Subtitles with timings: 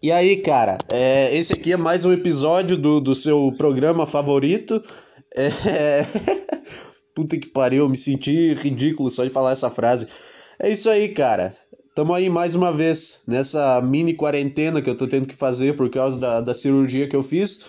[0.00, 4.80] E aí, cara, é, esse aqui é mais um episódio do, do seu programa favorito.
[5.34, 5.50] É...
[7.12, 10.06] Puta que pariu, eu me senti ridículo só de falar essa frase.
[10.60, 11.52] É isso aí, cara.
[11.96, 15.90] Tamo aí mais uma vez nessa mini quarentena que eu tô tendo que fazer por
[15.90, 17.66] causa da, da cirurgia que eu fiz.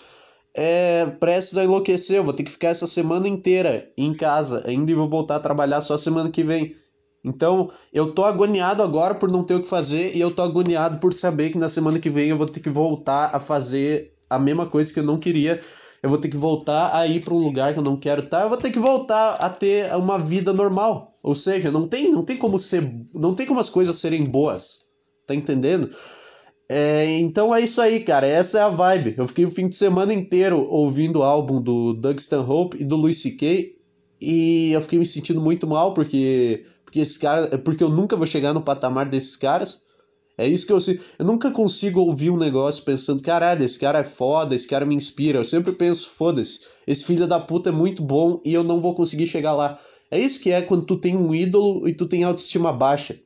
[0.55, 4.63] É prestes a enlouquecer, eu vou ter que ficar essa semana inteira em casa.
[4.67, 6.75] Ainda vou voltar a trabalhar só semana que vem.
[7.23, 10.99] Então, eu tô agoniado agora por não ter o que fazer e eu tô agoniado
[10.99, 14.39] por saber que na semana que vem eu vou ter que voltar a fazer a
[14.39, 15.59] mesma coisa que eu não queria.
[16.01, 18.43] Eu vou ter que voltar a ir para um lugar que eu não quero estar.
[18.43, 21.13] Eu vou ter que voltar a ter uma vida normal.
[21.21, 24.85] Ou seja, não tem, não tem como ser, não tem como as coisas serem boas.
[25.27, 25.89] Tá entendendo?
[26.69, 28.25] É, então é isso aí, cara.
[28.27, 29.15] Essa é a vibe.
[29.17, 32.95] Eu fiquei o fim de semana inteiro ouvindo o álbum do Doug Stanhope e do
[32.95, 33.75] Louis C.K.
[34.21, 38.25] E eu fiquei me sentindo muito mal porque porque esse cara, porque eu nunca vou
[38.25, 39.77] chegar no patamar desses caras.
[40.35, 40.99] É isso que eu sei.
[41.19, 44.95] Eu nunca consigo ouvir um negócio pensando, caralho, esse cara é foda, esse cara me
[44.95, 45.37] inspira.
[45.37, 48.95] Eu sempre penso, foda-se, esse filho da puta é muito bom e eu não vou
[48.95, 49.79] conseguir chegar lá.
[50.09, 53.19] É isso que é quando tu tem um ídolo e tu tem autoestima baixa.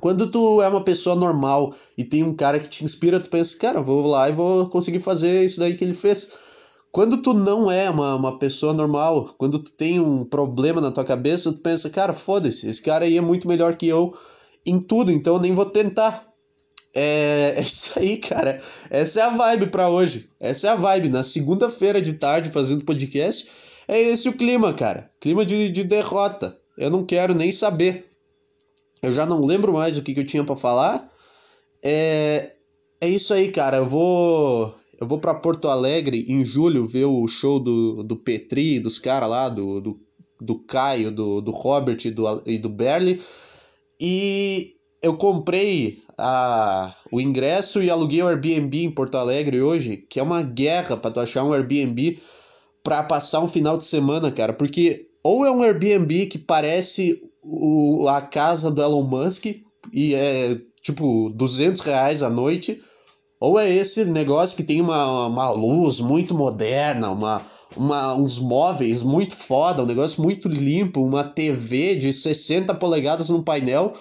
[0.00, 3.58] Quando tu é uma pessoa normal e tem um cara que te inspira, tu pensa,
[3.58, 6.38] cara, vou lá e vou conseguir fazer isso daí que ele fez.
[6.92, 11.04] Quando tu não é uma, uma pessoa normal, quando tu tem um problema na tua
[11.04, 14.12] cabeça, tu pensa, cara, foda-se, esse cara aí é muito melhor que eu
[14.66, 16.26] em tudo, então eu nem vou tentar.
[16.92, 18.60] É, é isso aí, cara.
[18.90, 20.28] Essa é a vibe para hoje.
[20.40, 21.08] Essa é a vibe.
[21.08, 23.48] Na segunda-feira de tarde, fazendo podcast,
[23.86, 25.10] é esse o clima, cara.
[25.20, 26.56] Clima de, de derrota.
[26.76, 28.08] Eu não quero nem saber.
[29.02, 31.08] Eu já não lembro mais o que, que eu tinha para falar.
[31.82, 32.50] É,
[33.00, 33.78] é isso aí, cara.
[33.78, 38.78] Eu vou eu vou para Porto Alegre em julho ver o show do, do Petri,
[38.78, 40.00] dos caras lá, do, do,
[40.38, 43.18] do Caio, do, do Robert e do, e do Berli.
[43.98, 50.20] E eu comprei a, o ingresso e aluguei o Airbnb em Porto Alegre hoje, que
[50.20, 52.18] é uma guerra para tu achar um Airbnb
[52.82, 54.52] para passar um final de semana, cara.
[54.52, 59.46] Porque ou é um Airbnb que parece o, a casa do Elon Musk
[59.92, 62.82] e é tipo 200 reais a noite
[63.40, 67.42] ou é esse negócio que tem uma, uma luz muito moderna, uma,
[67.74, 73.42] uma, uns móveis muito foda, um negócio muito limpo, uma TV de 60 polegadas no
[73.42, 73.92] painel.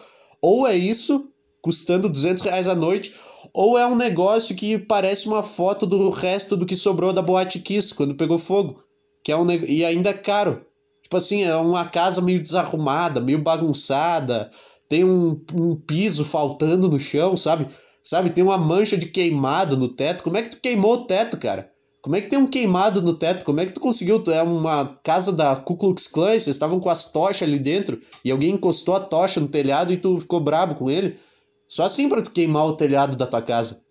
[0.41, 1.25] Ou é isso,
[1.61, 3.13] custando 200 reais a noite,
[3.53, 7.59] ou é um negócio que parece uma foto do resto do que sobrou da Boate
[7.59, 8.83] Kiss quando pegou fogo.
[9.23, 10.65] Que é um, e ainda é caro.
[11.01, 14.51] Tipo assim, é uma casa meio desarrumada, meio bagunçada,
[14.89, 17.67] tem um, um piso faltando no chão, sabe?
[18.03, 20.23] Sabe, tem uma mancha de queimado no teto.
[20.23, 21.71] Como é que tu queimou o teto, cara?
[22.01, 23.43] Como é que tem um queimado no teto?
[23.43, 24.23] Como é que tu conseguiu?
[24.27, 28.31] É uma casa da Ku Klux Klan, vocês estavam com as tochas ali dentro e
[28.31, 31.19] alguém encostou a tocha no telhado e tu ficou brabo com ele?
[31.67, 33.81] Só assim para tu queimar o telhado da tua casa.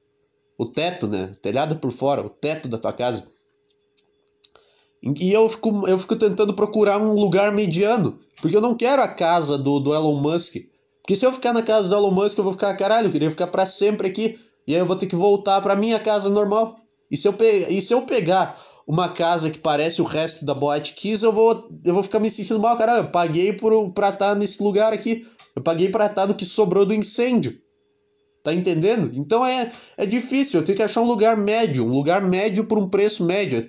[0.57, 1.37] O teto, né?
[1.43, 3.29] telhado por fora, o teto da tua casa.
[5.03, 9.07] E eu fico, eu fico tentando procurar um lugar mediano, porque eu não quero a
[9.07, 10.57] casa do, do Elon Musk.
[11.09, 13.31] Porque se eu ficar na casa do Elon Musk, eu vou ficar, caralho, eu queria
[13.31, 14.39] ficar para sempre aqui.
[14.67, 16.77] E aí eu vou ter que voltar para minha casa normal.
[17.11, 17.65] E se eu, pe...
[17.71, 21.67] e se eu pegar uma casa que parece o resto da Boate Kiss, eu vou,
[21.83, 23.05] eu vou ficar me sentindo mal, caralho.
[23.05, 25.27] Eu paguei por, pra estar tá nesse lugar aqui.
[25.57, 27.57] Eu paguei pra estar tá no que sobrou do incêndio.
[28.45, 29.11] Tá entendendo?
[29.15, 32.79] Então é, é difícil, eu tenho que achar um lugar médio, um lugar médio por
[32.79, 33.67] um preço médio.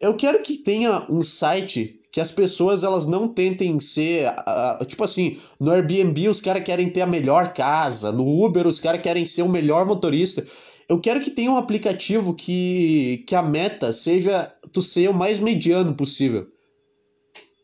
[0.00, 4.28] Eu quero que tenha um site que as pessoas elas não tentem ser.
[4.28, 8.78] Uh, tipo assim, no Airbnb os caras querem ter a melhor casa, no Uber os
[8.78, 10.46] caras querem ser o melhor motorista.
[10.86, 15.38] Eu quero que tenha um aplicativo que, que a meta seja tu ser o mais
[15.38, 16.46] mediano possível.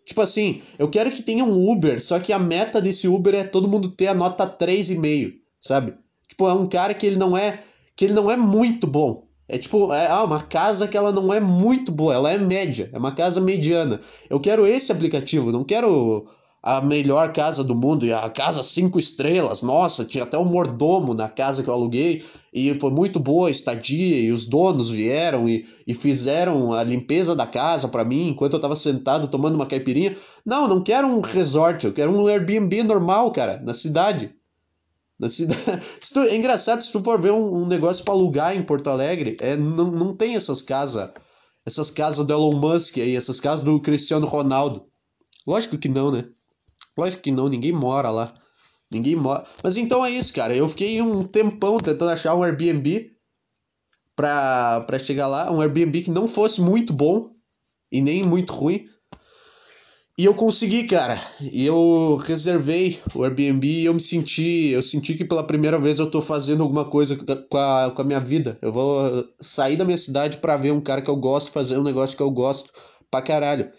[0.07, 3.45] Tipo assim, eu quero que tenha um Uber, só que a meta desse Uber é
[3.45, 5.95] todo mundo ter a nota 3,5, sabe?
[6.27, 7.63] Tipo, é um cara que ele não é
[7.95, 11.33] que ele não é muito bom, é tipo, é ah, uma casa que ela não
[11.33, 13.99] é muito boa, ela é média, é uma casa mediana.
[14.29, 16.29] Eu quero esse aplicativo, não quero
[16.63, 19.63] a melhor casa do mundo e a casa cinco estrelas.
[19.63, 22.23] Nossa, tinha até um mordomo na casa que eu aluguei
[22.53, 27.37] e foi muito boa a estadia e os donos vieram e, e fizeram a limpeza
[27.37, 30.17] da casa para mim enquanto eu tava sentado tomando uma caipirinha.
[30.45, 34.35] Não, não quero um resort, eu quero um Airbnb normal, cara, na cidade.
[35.19, 35.61] Na cidade.
[36.13, 39.37] Tu, é engraçado, se tu for ver um, um negócio para alugar em Porto Alegre,
[39.41, 41.11] é, não, não tem essas casas.
[41.67, 44.87] Essas casas do Elon Musk aí, essas casas do Cristiano Ronaldo.
[45.47, 46.25] Lógico que não, né?
[46.97, 48.33] Lógico que não, ninguém mora lá.
[48.91, 49.45] Ninguém mora.
[49.63, 50.55] Mas então é isso, cara.
[50.57, 53.11] Eu fiquei um tempão tentando achar um Airbnb
[54.17, 55.53] pra chegar lá.
[55.53, 57.31] Um Airbnb que não fosse muito bom
[57.93, 58.87] e nem muito ruim.
[60.19, 61.17] E eu consegui, cara.
[61.41, 64.71] E eu reservei o Airbnb e eu me senti.
[64.71, 67.17] Eu senti que pela primeira vez eu tô fazendo alguma coisa
[67.49, 68.59] com a, com a minha vida.
[68.61, 71.85] Eu vou sair da minha cidade para ver um cara que eu gosto, fazer um
[71.85, 72.73] negócio que eu gosto
[73.09, 73.71] pra caralho.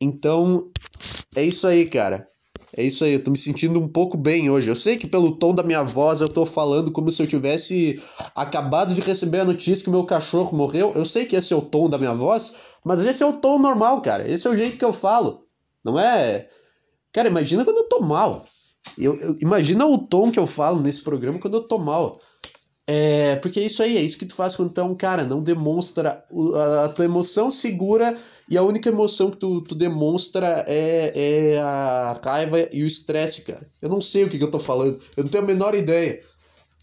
[0.00, 0.68] Então,
[1.36, 2.26] é isso aí, cara.
[2.76, 4.68] É isso aí, eu tô me sentindo um pouco bem hoje.
[4.68, 8.02] Eu sei que pelo tom da minha voz eu tô falando como se eu tivesse
[8.34, 10.90] acabado de receber a notícia que meu cachorro morreu.
[10.96, 12.52] Eu sei que esse é o tom da minha voz,
[12.84, 14.28] mas esse é o tom normal, cara.
[14.28, 15.43] Esse é o jeito que eu falo.
[15.84, 16.48] Não é.
[17.12, 18.46] Cara, imagina quando eu tô mal.
[18.98, 22.18] Eu, eu, imagina o tom que eu falo nesse programa quando eu tô mal.
[22.86, 25.24] É, porque é isso aí, é isso que tu faz quando tu é um cara,
[25.24, 26.22] não demonstra
[26.54, 28.14] a, a tua emoção segura
[28.46, 33.42] e a única emoção que tu, tu demonstra é, é a raiva e o estresse,
[33.42, 33.66] cara.
[33.80, 36.22] Eu não sei o que, que eu tô falando, eu não tenho a menor ideia.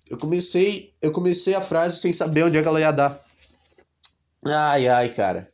[0.09, 3.23] Eu comecei, eu comecei a frase sem saber onde é que ela ia dar.
[4.45, 5.50] Ai, ai, cara.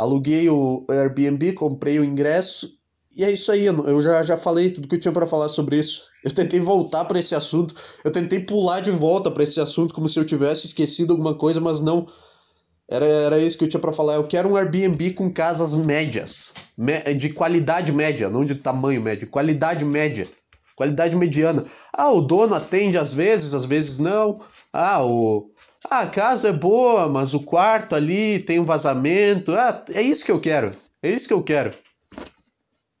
[0.00, 2.80] Aluguei o Airbnb, comprei o ingresso
[3.14, 3.66] e é isso aí.
[3.66, 6.04] Eu já, já falei tudo que eu tinha para falar sobre isso.
[6.24, 7.74] Eu tentei voltar para esse assunto.
[8.04, 11.60] Eu tentei pular de volta para esse assunto como se eu tivesse esquecido alguma coisa,
[11.60, 12.06] mas não.
[12.88, 14.14] Era, era isso que eu tinha para falar.
[14.14, 16.54] Eu quero um Airbnb com casas médias.
[17.18, 19.28] De qualidade média, não de tamanho médio.
[19.28, 20.26] Qualidade média.
[20.74, 21.66] Qualidade mediana.
[21.92, 24.40] Ah, o dono atende às vezes, às vezes não.
[24.72, 25.50] Ah, o,
[25.88, 29.52] ah, a casa é boa, mas o quarto ali tem um vazamento.
[29.52, 30.72] Ah, é isso que eu quero.
[31.02, 31.72] É isso que eu quero.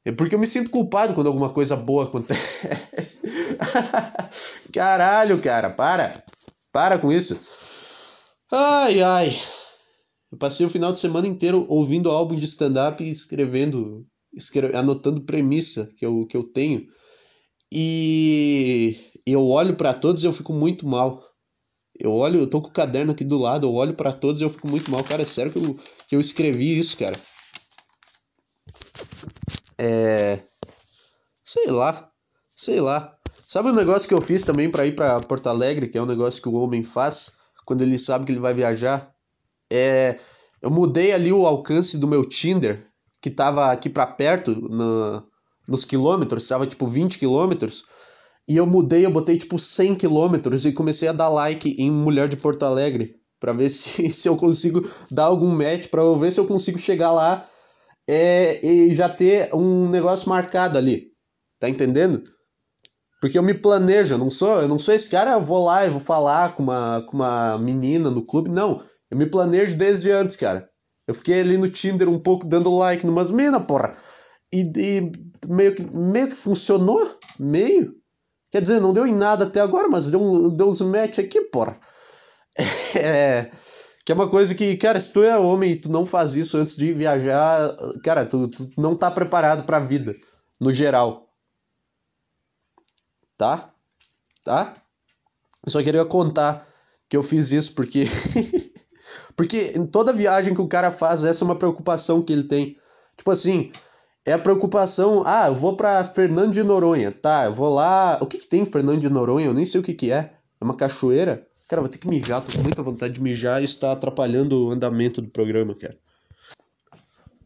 [0.04, 3.20] É porque eu me sinto culpado quando alguma coisa boa acontece.
[4.72, 6.24] Caralho, cara, para.
[6.72, 7.38] Para com isso.
[8.50, 9.38] Ai, ai.
[10.32, 14.74] Eu passei o final de semana inteiro ouvindo álbum de stand-up e escrevendo, escre...
[14.74, 16.86] anotando premissa que eu, que eu tenho.
[17.70, 18.96] E
[19.26, 21.22] eu olho para todos e eu fico muito mal.
[22.00, 24.44] Eu olho, eu tô com o caderno aqui do lado, eu olho para todos e
[24.44, 25.04] eu fico muito mal.
[25.04, 25.76] Cara, é sério que eu,
[26.08, 27.14] que eu escrevi isso, cara?
[29.76, 30.42] É.
[31.44, 32.10] Sei lá.
[32.56, 33.14] Sei lá.
[33.46, 36.06] Sabe um negócio que eu fiz também para ir para Porto Alegre, que é um
[36.06, 37.32] negócio que o homem faz
[37.66, 39.12] quando ele sabe que ele vai viajar?
[39.70, 40.18] É.
[40.62, 42.88] Eu mudei ali o alcance do meu Tinder,
[43.20, 45.22] que tava aqui para perto, no,
[45.68, 47.84] nos quilômetros, tava tipo 20 quilômetros
[48.48, 52.28] e eu mudei, eu botei tipo 100 quilômetros e comecei a dar like em Mulher
[52.28, 53.16] de Porto Alegre.
[53.38, 57.12] para ver se, se eu consigo dar algum match, eu ver se eu consigo chegar
[57.12, 57.48] lá
[58.08, 61.10] é, e já ter um negócio marcado ali.
[61.58, 62.22] Tá entendendo?
[63.20, 65.84] Porque eu me planejo, eu não sou, eu não sou esse cara, eu vou lá
[65.84, 68.50] e vou falar com uma, com uma menina no clube.
[68.50, 70.68] Não, eu me planejo desde antes, cara.
[71.06, 73.94] Eu fiquei ali no Tinder um pouco dando like numas minas, porra.
[74.52, 75.12] E, e
[75.48, 77.94] meio, que, meio que funcionou, meio.
[78.50, 81.78] Quer dizer, não deu em nada até agora, mas deu, deu uns match aqui, porra.
[82.96, 83.50] É,
[84.04, 86.56] que é uma coisa que, cara, se tu é homem e tu não faz isso
[86.56, 90.16] antes de viajar, cara, tu, tu não tá preparado pra vida,
[90.60, 91.28] no geral.
[93.38, 93.72] Tá?
[94.44, 94.74] Tá?
[95.64, 96.66] Eu só queria contar
[97.08, 98.06] que eu fiz isso porque.
[99.36, 102.76] porque em toda viagem que o cara faz, essa é uma preocupação que ele tem.
[103.16, 103.70] Tipo assim,
[104.26, 105.22] é a preocupação.
[105.26, 107.10] Ah, eu vou para Fernando de Noronha.
[107.12, 108.18] Tá, eu vou lá.
[108.20, 109.46] O que, que tem em Fernando de Noronha?
[109.46, 110.32] Eu nem sei o que, que é.
[110.60, 111.46] É uma cachoeira?
[111.68, 114.70] Cara, vou ter que mijar, tô com muita vontade de mijar e está atrapalhando o
[114.70, 115.96] andamento do programa, cara.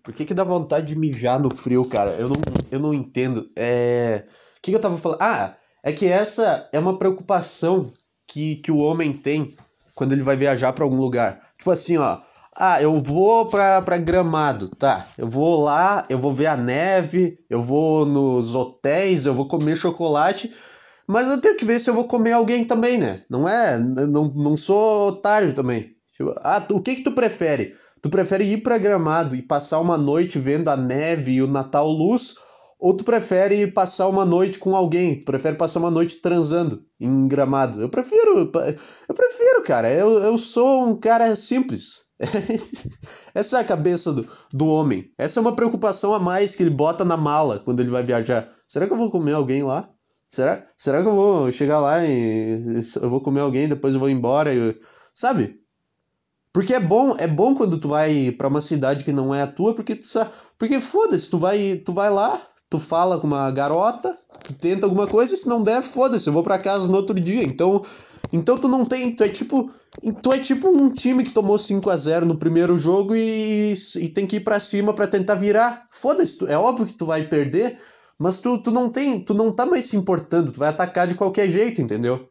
[0.02, 2.12] Por que, que dá vontade de mijar no frio, cara?
[2.12, 2.36] Eu não,
[2.70, 3.48] eu não entendo.
[3.54, 4.24] É.
[4.58, 5.20] O que, que eu tava falando?
[5.20, 7.92] Ah, é que essa é uma preocupação
[8.26, 9.54] que, que o homem tem
[9.94, 11.50] quando ele vai viajar para algum lugar.
[11.58, 12.18] Tipo assim, ó.
[12.56, 15.08] Ah, eu vou pra, pra Gramado, tá?
[15.18, 19.76] Eu vou lá, eu vou ver a neve, eu vou nos hotéis, eu vou comer
[19.76, 20.54] chocolate,
[21.06, 23.22] mas eu tenho que ver se eu vou comer alguém também, né?
[23.28, 23.76] Não é?
[23.78, 25.94] Não, não sou otário também.
[26.16, 27.74] Tipo, ah, o que que tu prefere?
[28.00, 31.88] Tu prefere ir pra Gramado e passar uma noite vendo a neve e o Natal
[31.88, 32.36] Luz?
[32.78, 35.18] Ou tu prefere passar uma noite com alguém?
[35.18, 37.80] Tu prefere passar uma noite transando em Gramado?
[37.80, 38.38] Eu prefiro,
[39.08, 39.92] eu prefiro, cara.
[39.92, 42.03] Eu, eu sou um cara simples.
[43.34, 45.10] Essa é a cabeça do, do homem.
[45.18, 48.48] Essa é uma preocupação a mais que ele bota na mala quando ele vai viajar.
[48.66, 49.88] Será que eu vou comer alguém lá?
[50.28, 54.08] Será, será que eu vou chegar lá e eu vou comer alguém, depois eu vou
[54.08, 54.52] embora?
[54.52, 54.76] E,
[55.14, 55.60] sabe?
[56.52, 59.46] Porque é bom, é bom quando tu vai para uma cidade que não é a
[59.46, 62.40] tua, porque tu sabe, porque foda-se, tu vai, tu vai lá,
[62.70, 66.44] tu fala com uma garota, tu tenta alguma coisa, se não der, foda-se, eu vou
[66.44, 67.42] para casa no outro dia.
[67.42, 67.84] Então,
[68.32, 69.70] então tu não tem, tu é tipo,
[70.22, 74.08] tu é tipo um time que tomou 5 a 0 no primeiro jogo e, e
[74.08, 75.86] tem que ir para cima para tentar virar.
[75.90, 77.78] Foda-se, é óbvio que tu vai perder,
[78.18, 81.14] mas tu, tu não tem, tu não tá mais se importando, tu vai atacar de
[81.14, 82.28] qualquer jeito, entendeu?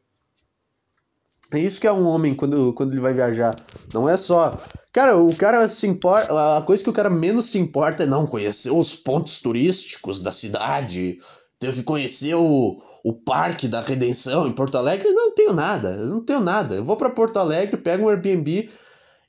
[1.51, 3.55] É isso que é um homem quando, quando ele vai viajar.
[3.93, 4.59] Não é só.
[4.91, 6.57] Cara, o cara se importa.
[6.57, 10.31] A coisa que o cara menos se importa é não conhecer os pontos turísticos da
[10.31, 11.17] cidade.
[11.63, 15.09] Tenho que conhecer o, o Parque da Redenção em Porto Alegre.
[15.13, 16.75] Não tenho nada, não tenho nada.
[16.75, 18.69] Eu vou para Porto Alegre, pego um Airbnb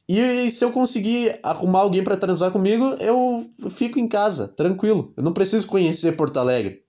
[0.09, 5.15] e se eu conseguir arrumar alguém para transar comigo, eu fico em casa, tranquilo.
[5.17, 6.83] Eu não preciso conhecer Porto Alegre.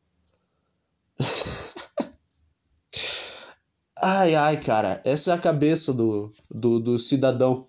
[4.01, 7.67] ai, ai, cara, essa é a cabeça do, do, do cidadão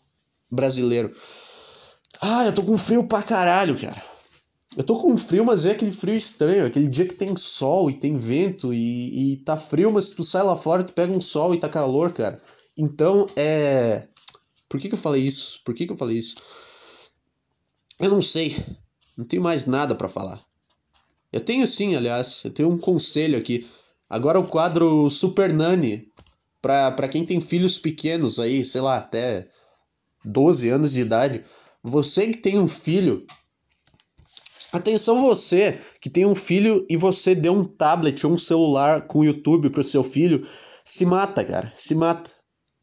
[0.50, 1.14] brasileiro.
[2.23, 4.15] Ah, eu tô com frio pra caralho, cara.
[4.76, 7.95] Eu tô com frio, mas é aquele frio estranho, aquele dia que tem sol e
[7.95, 11.54] tem vento e, e tá frio, mas tu sai lá fora, tu pega um sol
[11.54, 12.38] e tá calor, cara.
[12.76, 14.06] Então é.
[14.68, 15.62] Por que, que eu falei isso?
[15.64, 16.37] Por que, que eu falei isso?
[17.99, 18.54] Eu não sei.
[19.16, 20.45] Não tenho mais nada para falar.
[21.33, 23.66] Eu tenho sim, aliás, eu tenho um conselho aqui.
[24.11, 26.12] Agora o quadro Super Nani,
[26.61, 29.49] pra, pra quem tem filhos pequenos aí, sei lá, até
[30.23, 31.42] 12 anos de idade.
[31.83, 33.26] Você que tem um filho,
[34.76, 39.25] Atenção você que tem um filho e você deu um tablet ou um celular com
[39.25, 40.47] YouTube pro seu filho,
[40.85, 42.30] se mata, cara, se mata.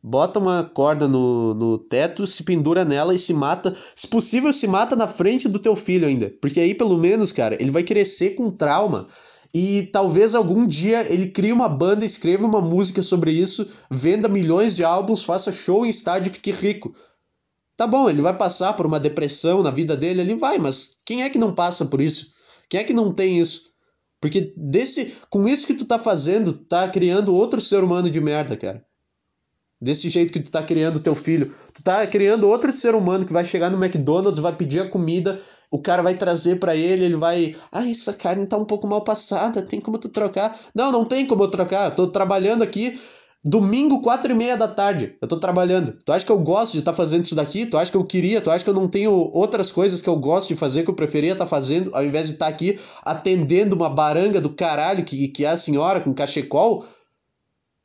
[0.02, 3.74] Bota uma corda no, no teto, se pendura nela e se mata.
[3.96, 6.34] Se possível, se mata na frente do teu filho ainda.
[6.42, 9.08] Porque aí, pelo menos, cara, ele vai crescer com trauma.
[9.54, 14.76] E talvez algum dia ele crie uma banda, escreva uma música sobre isso, venda milhões
[14.76, 16.94] de álbuns, faça show em estádio e fique rico.
[17.76, 21.24] Tá bom, ele vai passar por uma depressão na vida dele, ele vai, mas quem
[21.24, 22.34] é que não passa por isso?
[22.70, 23.74] Quem é que não tem isso?
[24.22, 28.56] Porque desse, com isso que tu tá fazendo, tá criando outro ser humano de merda,
[28.56, 28.86] cara.
[29.82, 31.54] Desse jeito que tu tá criando teu filho.
[31.74, 35.42] Tu tá criando outro ser humano que vai chegar no McDonald's, vai pedir a comida,
[35.70, 37.54] o cara vai trazer para ele, ele vai.
[37.70, 40.58] Ah, essa carne tá um pouco mal passada, tem como tu trocar?
[40.74, 41.92] Não, não tem como eu trocar.
[41.92, 42.98] Tô trabalhando aqui,
[43.46, 46.00] Domingo, quatro e meia da tarde, eu tô trabalhando.
[46.06, 47.66] Tu acha que eu gosto de estar tá fazendo isso daqui?
[47.66, 48.40] Tu acha que eu queria?
[48.40, 50.96] Tu acha que eu não tenho outras coisas que eu gosto de fazer que eu
[50.96, 55.04] preferia estar tá fazendo, ao invés de estar tá aqui atendendo uma baranga do caralho
[55.04, 56.86] que, que é a senhora com cachecol?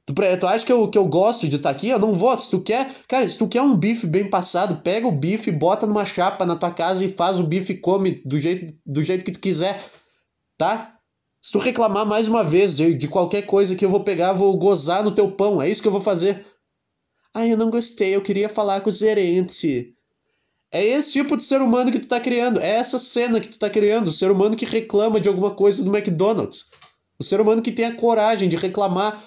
[0.06, 1.88] Tu, tu acha que eu, que eu gosto de estar tá aqui?
[1.88, 2.38] Eu não vou.
[2.38, 5.88] Se tu quer, cara, se tu quer um bife bem passado, pega o bife, bota
[5.88, 9.24] numa chapa na tua casa e faz o bife e come do jeito, do jeito
[9.24, 9.84] que tu quiser,
[10.56, 10.97] tá?
[11.48, 14.54] Se tu reclamar mais uma vez de, de qualquer coisa que eu vou pegar, vou
[14.58, 15.62] gozar no teu pão.
[15.62, 16.44] É isso que eu vou fazer.
[17.32, 19.94] Ah, eu não gostei, eu queria falar com o gerente.
[20.70, 22.60] É esse tipo de ser humano que tu tá criando.
[22.60, 24.08] É essa cena que tu tá criando.
[24.08, 26.66] O ser humano que reclama de alguma coisa do McDonald's.
[27.18, 29.18] O ser humano que tem a coragem de reclamar.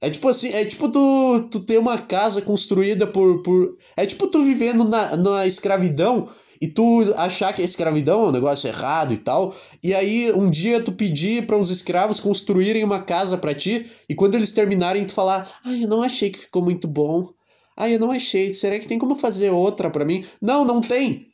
[0.00, 3.40] É tipo assim, é tipo tu, tu ter uma casa construída por.
[3.44, 3.72] por...
[3.96, 6.28] É tipo tu vivendo na, na escravidão
[6.60, 10.50] e tu achar que a escravidão é um negócio errado e tal, e aí um
[10.50, 15.04] dia tu pedir para uns escravos construírem uma casa para ti, e quando eles terminarem
[15.04, 17.30] tu falar: "Ai, eu não achei que ficou muito bom.
[17.76, 18.52] Ai, eu não achei.
[18.52, 21.26] Será que tem como fazer outra para mim?" Não, não tem.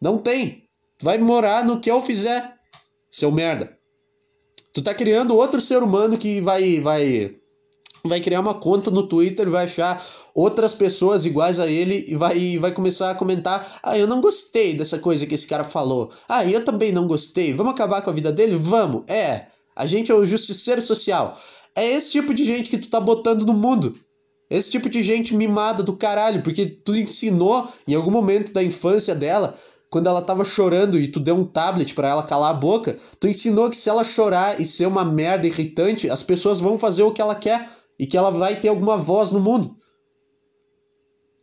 [0.00, 0.64] Não tem.
[1.02, 2.54] Vai morar no que eu fizer,
[3.10, 3.76] seu merda.
[4.72, 7.39] Tu tá criando outro ser humano que vai vai
[8.04, 10.04] vai criar uma conta no Twitter, vai achar
[10.34, 14.74] outras pessoas iguais a ele e vai, vai começar a comentar: ah, eu não gostei
[14.74, 16.10] dessa coisa que esse cara falou.
[16.28, 17.52] Ah, eu também não gostei.
[17.52, 18.56] Vamos acabar com a vida dele?
[18.56, 19.04] Vamos.
[19.08, 19.46] É.
[19.74, 21.38] A gente é o justiceiro social.
[21.74, 23.94] É esse tipo de gente que tu tá botando no mundo.
[24.50, 29.14] Esse tipo de gente mimada do caralho, porque tu ensinou em algum momento da infância
[29.14, 29.56] dela,
[29.88, 33.28] quando ela tava chorando e tu deu um tablet para ela calar a boca, tu
[33.28, 37.12] ensinou que se ela chorar e ser uma merda irritante, as pessoas vão fazer o
[37.12, 37.68] que ela quer
[38.00, 39.76] e que ela vai ter alguma voz no mundo.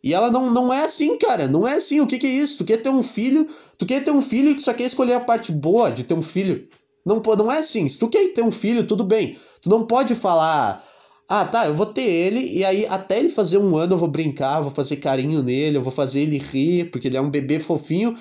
[0.03, 1.47] E ela não, não é assim, cara.
[1.47, 1.99] Não é assim.
[2.01, 2.57] O que, que é isso?
[2.57, 3.47] Tu quer ter um filho,
[3.77, 6.15] tu quer ter um filho e tu só quer escolher a parte boa de ter
[6.15, 6.67] um filho.
[7.05, 7.87] Não, não é assim.
[7.87, 9.37] Se tu quer ter um filho, tudo bem.
[9.61, 10.83] Tu não pode falar.
[11.29, 14.07] Ah, tá, eu vou ter ele, e aí até ele fazer um ano eu vou
[14.07, 17.59] brincar, vou fazer carinho nele, eu vou fazer ele rir, porque ele é um bebê
[17.59, 18.17] fofinho.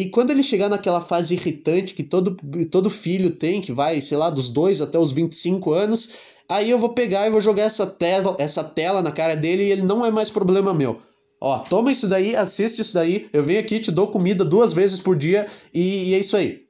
[0.00, 2.34] E quando ele chegar naquela fase irritante que todo,
[2.70, 6.12] todo filho tem, que vai, sei lá, dos 2 até os 25 anos,
[6.48, 9.70] aí eu vou pegar e vou jogar essa tela, essa tela na cara dele e
[9.70, 11.02] ele não é mais problema meu.
[11.38, 14.98] Ó, toma isso daí, assiste isso daí, eu venho aqui, te dou comida duas vezes
[14.98, 16.62] por dia e, e é isso aí.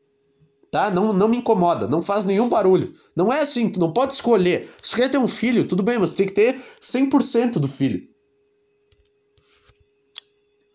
[0.68, 0.90] Tá?
[0.90, 2.92] Não, não me incomoda, não faz nenhum barulho.
[3.14, 4.68] Não é assim, não pode escolher.
[4.82, 8.09] Se tu quer ter um filho, tudo bem, mas tem que ter 100% do filho.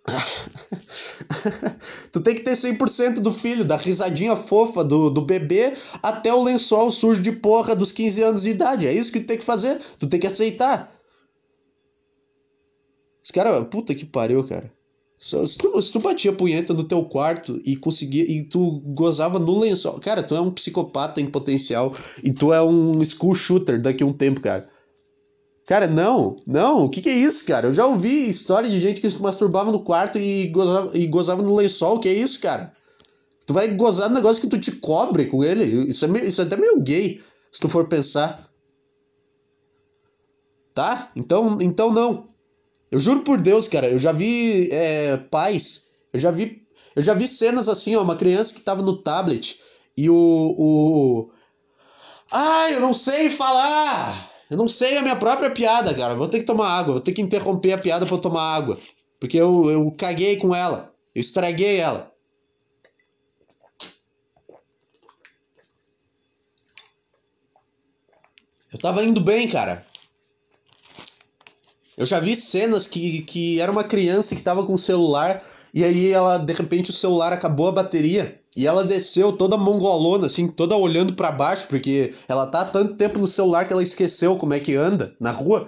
[2.11, 6.43] tu tem que ter 100% do filho, da risadinha fofa do, do bebê até o
[6.43, 8.87] lençol sujo de porra dos 15 anos de idade.
[8.87, 9.79] É isso que tu tem que fazer.
[9.99, 10.93] Tu tem que aceitar.
[13.23, 14.71] Os caras, puta que pariu, cara.
[15.17, 19.59] Se tu, se tu batia punheta no teu quarto e conseguia e tu gozava no
[19.59, 24.03] lençol, cara, tu é um psicopata em potencial e tu é um school shooter daqui
[24.03, 24.67] a um tempo, cara.
[25.65, 27.67] Cara, não, não, o que, que é isso, cara?
[27.67, 31.41] Eu já ouvi história de gente que se masturbava no quarto e gozava, e gozava
[31.41, 32.71] no lençol, o que é isso, cara?
[33.47, 35.63] Tu vai gozar no negócio que tu te cobre com ele.
[35.89, 37.19] Isso é, meio, isso é até meio gay,
[37.51, 38.47] se tu for pensar.
[40.73, 41.11] Tá?
[41.15, 42.27] Então, então não.
[42.91, 46.61] Eu juro por Deus, cara, eu já vi é, pais, eu já vi,
[46.95, 49.59] eu já vi cenas assim, ó, uma criança que tava no tablet
[49.97, 51.29] e o, o...
[52.31, 54.34] Ai, eu não sei falar!
[54.49, 56.15] Eu não sei a minha própria piada, cara.
[56.15, 58.79] Vou ter que tomar água, vou ter que interromper a piada eu tomar água.
[59.19, 60.93] Porque eu, eu caguei com ela.
[61.13, 62.11] Eu estraguei ela.
[68.71, 69.85] Eu tava indo bem, cara.
[71.97, 75.41] Eu já vi cenas que, que era uma criança que tava com o celular
[75.75, 80.27] e aí ela, de repente, o celular acabou a bateria e ela desceu toda mongolona,
[80.27, 83.83] assim, toda olhando para baixo, porque ela tá há tanto tempo no celular que ela
[83.83, 85.67] esqueceu como é que anda na rua.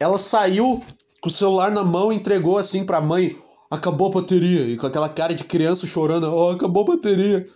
[0.00, 0.82] Ela saiu
[1.20, 3.36] com o celular na mão e entregou assim pra mãe.
[3.70, 4.62] Acabou a bateria.
[4.62, 7.46] E com aquela cara de criança chorando, oh, acabou a bateria.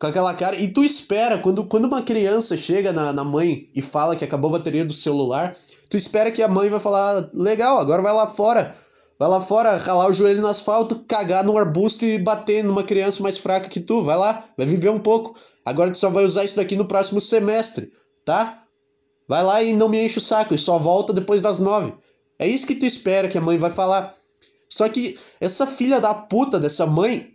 [0.00, 0.54] Com aquela cara.
[0.54, 4.50] E tu espera, quando, quando uma criança chega na, na mãe e fala que acabou
[4.50, 5.56] a bateria do celular,
[5.90, 8.76] tu espera que a mãe vai falar: legal, agora vai lá fora.
[9.18, 13.22] Vai lá fora, ralar o joelho no asfalto, cagar no arbusto e bater numa criança
[13.22, 14.02] mais fraca que tu.
[14.02, 15.34] Vai lá, vai viver um pouco.
[15.64, 17.90] Agora tu só vai usar isso daqui no próximo semestre,
[18.24, 18.62] tá?
[19.26, 21.92] Vai lá e não me enche o saco e só volta depois das nove.
[22.38, 24.14] É isso que tu espera que a mãe vai falar.
[24.68, 27.32] Só que essa filha da puta dessa mãe,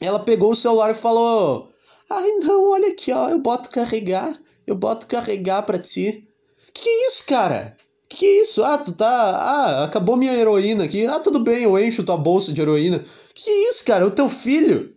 [0.00, 1.70] ela pegou o celular e falou:
[2.10, 6.28] Ai não, olha aqui, ó, eu boto carregar, eu boto carregar pra ti.
[6.74, 7.76] Que que é isso, cara?
[8.14, 8.62] Que isso?
[8.62, 9.06] Ah, tu tá.
[9.06, 11.06] Ah, acabou minha heroína aqui.
[11.06, 13.04] Ah, tudo bem, eu encho tua bolsa de heroína.
[13.34, 14.04] Que isso, cara?
[14.04, 14.94] É o teu filho.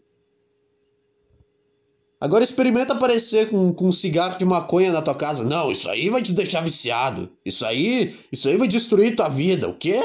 [2.19, 5.43] Agora experimenta aparecer com, com um cigarro de maconha na tua casa.
[5.43, 7.29] Não, isso aí vai te deixar viciado.
[7.45, 9.67] Isso aí, isso aí vai destruir tua vida.
[9.67, 9.99] O quê?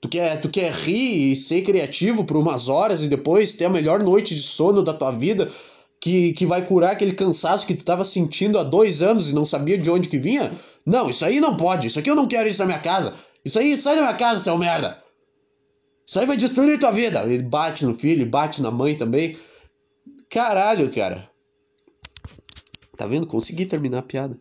[0.00, 3.70] Tu quer, tu quer rir e ser criativo por umas horas e depois ter a
[3.70, 5.50] melhor noite de sono da tua vida?
[6.06, 9.44] Que, que vai curar aquele cansaço que tu estava sentindo há dois anos e não
[9.44, 10.52] sabia de onde que vinha?
[10.86, 11.88] Não, isso aí não pode.
[11.88, 13.12] Isso aqui eu não quero isso na minha casa.
[13.44, 15.02] Isso aí sai da minha casa, seu merda.
[16.06, 17.24] Isso aí vai destruir tua vida.
[17.24, 19.36] Ele bate no filho, bate na mãe também.
[20.30, 21.28] Caralho, cara.
[22.96, 23.26] Tá vendo?
[23.26, 24.38] Consegui terminar a piada.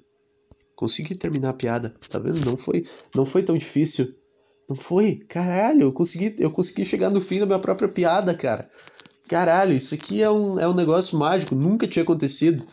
[0.76, 1.96] Consegui terminar a piada.
[2.08, 2.46] Tá vendo?
[2.46, 2.86] Não foi,
[3.16, 4.14] não foi tão difícil.
[4.70, 5.16] Não foi?
[5.28, 8.70] Caralho, eu consegui, eu consegui chegar no fim da minha própria piada, cara.
[9.28, 12.64] Caralho, isso aqui é um, é um negócio mágico, nunca tinha acontecido.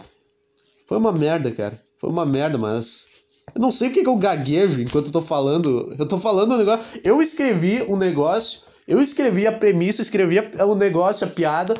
[0.87, 1.81] Foi uma merda, cara.
[1.99, 3.07] Foi uma merda, mas.
[3.55, 5.95] Eu não sei porque que eu gaguejo enquanto eu tô falando.
[5.99, 7.01] Eu tô falando um negócio.
[7.03, 11.75] Eu escrevi um negócio, eu escrevi a premissa, escrevi o negócio, a piada,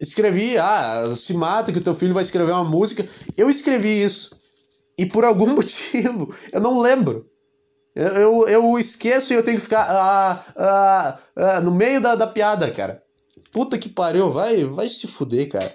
[0.00, 3.06] escrevi, ah, se mata que o teu filho vai escrever uma música.
[3.36, 4.34] Eu escrevi isso.
[4.96, 7.26] E por algum motivo, eu não lembro.
[7.94, 12.14] Eu, eu, eu esqueço e eu tenho que ficar ah, ah, ah, no meio da,
[12.14, 13.03] da piada, cara.
[13.54, 15.72] Puta que pariu, vai, vai se fuder, cara.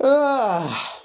[0.00, 0.98] Ah.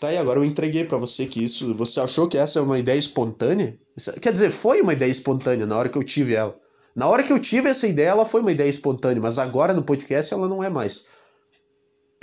[0.00, 1.74] Tá aí, agora eu entreguei para você que isso.
[1.74, 3.76] Você achou que essa é uma ideia espontânea?
[4.22, 6.58] Quer dizer, foi uma ideia espontânea na hora que eu tive ela.
[6.96, 9.82] Na hora que eu tive essa ideia, ela foi uma ideia espontânea, mas agora no
[9.82, 11.08] podcast ela não é mais.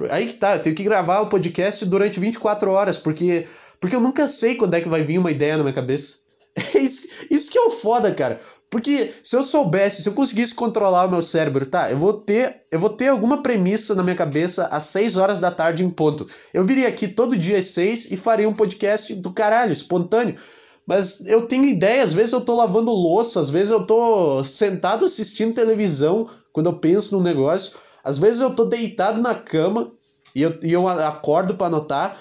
[0.10, 3.48] Aí que tá, eu tenho que gravar o podcast durante 24 horas, porque,
[3.80, 6.18] porque eu nunca sei quando é que vai vir uma ideia na minha cabeça.
[6.74, 8.42] É isso, isso que é o foda, cara.
[8.70, 12.64] Porque se eu soubesse, se eu conseguisse controlar o meu cérebro, tá, eu vou ter,
[12.70, 16.28] eu vou ter alguma premissa na minha cabeça às 6 horas da tarde em ponto.
[16.54, 20.38] Eu viria aqui todo dia às 6 e faria um podcast do caralho, espontâneo.
[20.86, 25.06] Mas eu tenho ideia, às vezes eu tô lavando louça, às vezes eu tô sentado
[25.06, 29.92] assistindo televisão quando eu penso num negócio, às vezes eu tô deitado na cama
[30.34, 32.18] e eu, e eu acordo para anotar,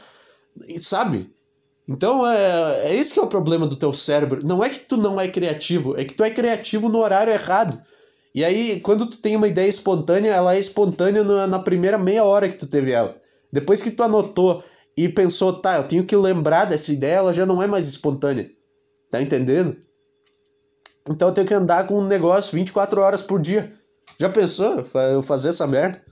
[0.68, 1.30] e sabe?
[1.88, 4.44] Então é, é isso que é o problema do teu cérebro.
[4.44, 7.81] Não é que tu não é criativo, é que tu é criativo no horário errado.
[8.35, 12.22] E aí, quando tu tem uma ideia espontânea, ela é espontânea na, na primeira meia
[12.22, 13.16] hora que tu teve ela.
[13.51, 14.62] Depois que tu anotou
[14.96, 18.51] e pensou, tá, eu tenho que lembrar dessa ideia, ela já não é mais espontânea.
[19.11, 19.77] Tá entendendo?
[21.09, 23.72] Então eu tenho que andar com um negócio 24 horas por dia.
[24.18, 26.03] Já pensou eu fazer essa merda?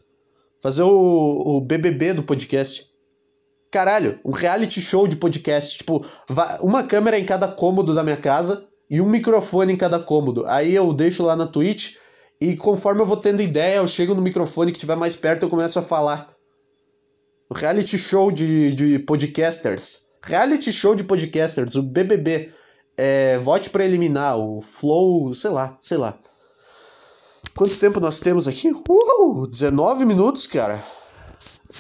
[0.63, 2.89] Fazer o, o BBB do podcast
[3.75, 5.79] caralho, um reality show de podcast.
[5.79, 6.07] Tipo,
[6.61, 10.45] uma câmera em cada cômodo da minha casa e um microfone em cada cômodo.
[10.47, 11.97] Aí eu deixo lá na Twitch
[12.41, 15.51] e conforme eu vou tendo ideia, eu chego no microfone que estiver mais perto eu
[15.51, 16.33] começo a falar.
[17.51, 20.05] Um reality show de, de podcasters.
[20.23, 22.53] Reality show de podcasters, o BBB.
[22.97, 26.17] É, vote para eliminar, o Flow, sei lá, sei lá.
[27.57, 28.71] Quanto tempo nós temos aqui?
[28.71, 30.81] Uh, 19 minutos, cara.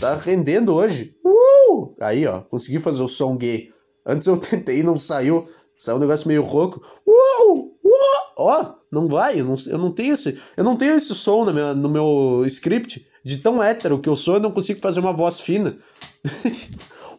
[0.00, 1.16] Tá rendendo hoje.
[1.24, 1.94] Uh!
[2.00, 3.72] Aí, ó, consegui fazer o som gay.
[4.04, 5.46] Antes eu tentei e não saiu.
[5.76, 6.83] Sai um negócio meio rouco.
[7.07, 7.76] Uou!
[7.83, 8.04] Uou!
[8.37, 10.40] Ó, não vai, eu não, eu não tenho esse.
[10.57, 13.07] Eu não tenho esse som no meu, no meu script.
[13.24, 15.76] De tão hétero que eu sou, eu não consigo fazer uma voz fina.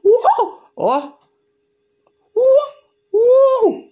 [0.04, 0.60] Uou!
[0.78, 1.00] Ó!
[2.36, 2.66] Uou!
[3.14, 3.84] Uou!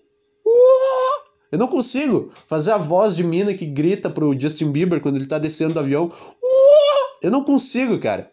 [0.45, 1.23] Uou!
[1.51, 5.27] Eu não consigo fazer a voz de mina que grita pro Justin Bieber quando ele
[5.27, 6.03] tá descendo do avião.
[6.03, 7.19] Uou!
[7.21, 8.32] Eu não consigo, cara.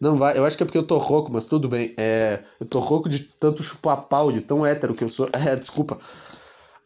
[0.00, 1.94] Não vai, eu acho que é porque eu tô rouco, mas tudo bem.
[1.98, 5.28] É, eu tô rouco de tanto chupar pau, de tão hétero que eu sou.
[5.34, 5.98] É, desculpa.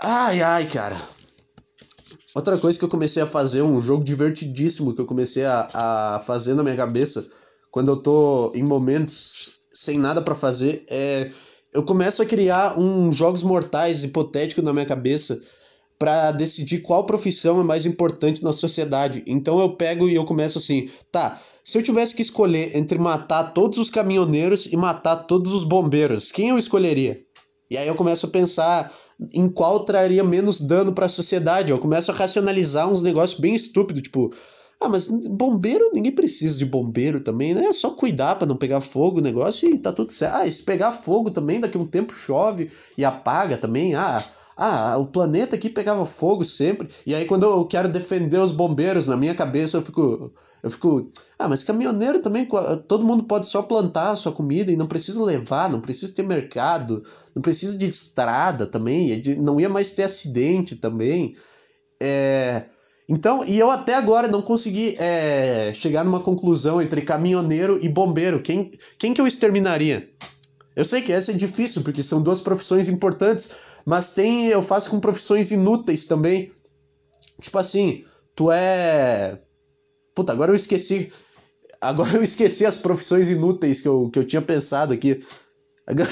[0.01, 1.01] Ai, ai, cara.
[2.35, 6.21] Outra coisa que eu comecei a fazer, um jogo divertidíssimo que eu comecei a, a
[6.27, 7.25] fazer na minha cabeça
[7.71, 11.31] quando eu tô em momentos sem nada para fazer, é
[11.73, 15.41] eu começo a criar uns jogos mortais hipotéticos na minha cabeça
[15.99, 19.23] para decidir qual profissão é mais importante na sociedade.
[19.27, 23.55] Então eu pego e eu começo assim, tá, se eu tivesse que escolher entre matar
[23.55, 27.23] todos os caminhoneiros e matar todos os bombeiros, quem eu escolheria?
[27.71, 28.93] E aí eu começo a pensar
[29.33, 31.71] em qual traria menos dano para a sociedade.
[31.71, 34.33] Eu começo a racionalizar uns negócios bem estúpidos, tipo,
[34.81, 37.65] ah, mas bombeiro, ninguém precisa de bombeiro também, né?
[37.67, 40.35] É só cuidar para não pegar fogo o negócio e tá tudo certo.
[40.37, 43.95] Ah, se pegar fogo também, daqui a um tempo chove e apaga também.
[43.95, 44.23] Ah,
[44.57, 46.89] ah, o planeta aqui pegava fogo sempre.
[47.07, 50.33] E aí quando eu quero defender os bombeiros na minha cabeça, eu fico
[50.65, 52.49] eu fico, ah, mas caminhoneiro também,
[52.89, 56.23] todo mundo pode só plantar a sua comida e não precisa levar, não precisa ter
[56.23, 57.03] mercado,
[57.35, 61.37] não precisa de estrada também, não ia mais ter acidente também.
[62.03, 62.65] É,
[63.07, 68.41] então, e eu até agora não consegui é, chegar numa conclusão entre caminhoneiro e bombeiro.
[68.41, 70.09] Quem, quem que eu exterminaria?
[70.75, 74.91] Eu sei que essa é difícil, porque são duas profissões importantes, mas tem eu faço
[74.91, 76.53] com profissões inúteis também.
[77.41, 79.39] Tipo assim, tu é.
[80.15, 81.13] Puta, agora eu esqueci.
[81.81, 85.23] Agora eu esqueci as profissões inúteis que eu, que eu tinha pensado aqui.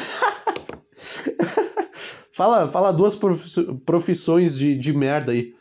[2.32, 3.18] fala, fala duas
[3.86, 5.54] profissões de, de merda aí.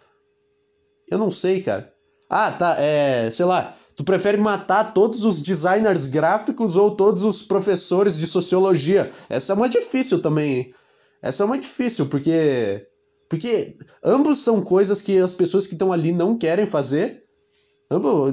[1.09, 1.93] Eu não sei, cara.
[2.29, 3.31] Ah, tá, é.
[3.31, 3.77] Sei lá.
[3.95, 9.11] Tu prefere matar todos os designers gráficos ou todos os professores de sociologia?
[9.29, 10.73] Essa é uma difícil também, hein?
[11.21, 12.85] Essa é uma difícil, porque.
[13.29, 17.23] Porque ambos são coisas que as pessoas que estão ali não querem fazer.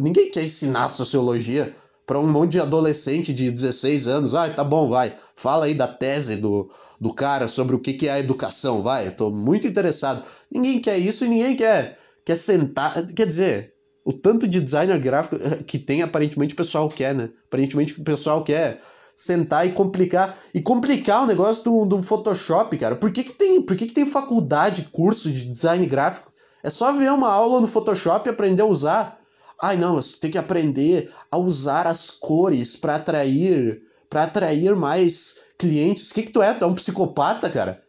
[0.00, 1.74] Ninguém quer ensinar sociologia
[2.04, 4.34] para um monte de adolescente de 16 anos.
[4.34, 5.14] Ah, tá bom, vai.
[5.36, 6.68] Fala aí da tese do,
[7.00, 9.06] do cara sobre o que, que é a educação, vai.
[9.06, 10.24] Eu tô muito interessado.
[10.50, 13.06] Ninguém quer isso e ninguém quer quer sentar.
[13.06, 13.74] Quer dizer,
[14.04, 17.30] o tanto de designer gráfico eh, que tem, aparentemente o pessoal quer, né?
[17.46, 18.80] Aparentemente o pessoal quer
[19.18, 20.38] sentar e complicar.
[20.54, 22.94] E complicar o negócio do, do Photoshop, cara.
[22.94, 26.32] Por que, que, tem, por que, que tem faculdade, curso de design gráfico?
[26.62, 29.18] É só ver uma aula no Photoshop e aprender a usar.
[29.60, 34.74] Ai, não, mas tu tem que aprender a usar as cores para atrair para atrair
[34.74, 36.10] mais clientes.
[36.10, 36.54] O que, que tu é?
[36.54, 37.82] Tu é um psicopata, cara?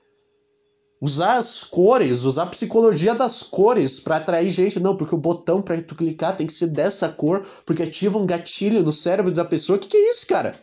[1.02, 4.80] usar as cores, usar a psicologia das cores para atrair gente.
[4.80, 8.26] Não, porque o botão para tu clicar tem que ser dessa cor, porque ativa um
[8.26, 9.80] gatilho no cérebro da pessoa.
[9.80, 10.60] Que que é isso, cara?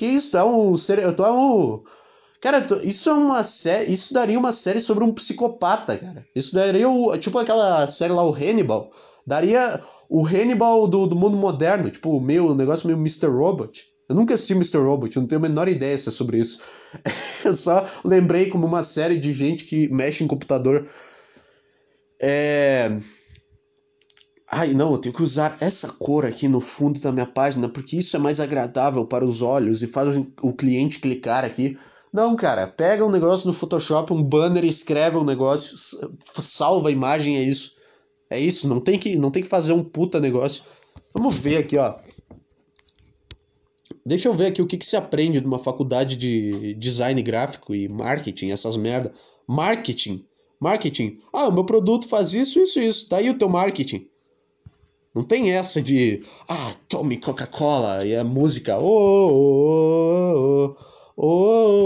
[0.00, 0.34] Que isso?
[0.34, 1.82] É um ser, tu é um
[2.40, 6.24] Cara, isso é uma série, isso daria uma série sobre um psicopata, cara.
[6.34, 8.90] Isso daria o, tipo aquela série lá o Hannibal,
[9.26, 13.26] daria o Hannibal do, do mundo moderno, tipo, meio negócio meio Mr.
[13.26, 13.84] Robot.
[14.08, 14.78] Eu nunca assisti Mr.
[14.78, 16.60] Robot, eu não tenho a menor ideia se é sobre isso.
[17.44, 20.88] eu só lembrei como uma série de gente que mexe em computador.
[22.22, 22.90] É.
[24.52, 27.98] Ai, não, eu tenho que usar essa cor aqui no fundo da minha página, porque
[27.98, 31.78] isso é mais agradável para os olhos e faz o cliente clicar aqui.
[32.12, 35.76] Não, cara, pega um negócio no Photoshop, um banner, escreve um negócio,
[36.40, 37.76] salva a imagem, é isso.
[38.28, 40.64] É isso, não tem que, não tem que fazer um puta negócio.
[41.14, 41.94] Vamos ver aqui, ó.
[44.04, 47.88] Deixa eu ver aqui o que, que se aprende numa faculdade de design gráfico e
[47.88, 49.12] marketing, essas merda.
[49.48, 50.24] Marketing.
[50.58, 51.20] Marketing.
[51.32, 53.08] Ah, o meu produto faz isso, isso, isso.
[53.08, 54.09] Tá aí o teu marketing.
[55.14, 56.24] Não tem essa de.
[56.48, 58.78] Ah, tome Coca-Cola e a música.
[58.78, 60.76] Oh,
[61.16, 61.80] oh, oh,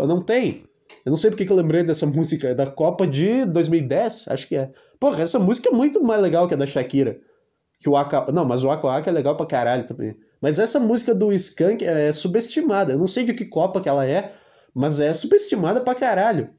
[0.00, 0.64] oh, Não tem.
[1.04, 2.48] Eu não sei porque que eu lembrei dessa música.
[2.48, 4.28] É da Copa de 2010?
[4.28, 4.70] Acho que é.
[4.98, 7.18] Porra, essa música é muito mais legal que a da Shakira.
[7.80, 8.32] Que o Aka...
[8.32, 10.16] Não, mas o Aka Aka é legal pra caralho também.
[10.40, 12.92] Mas essa música do Skank é subestimada.
[12.92, 14.32] Eu não sei de que Copa que ela é,
[14.74, 16.50] mas é subestimada pra caralho.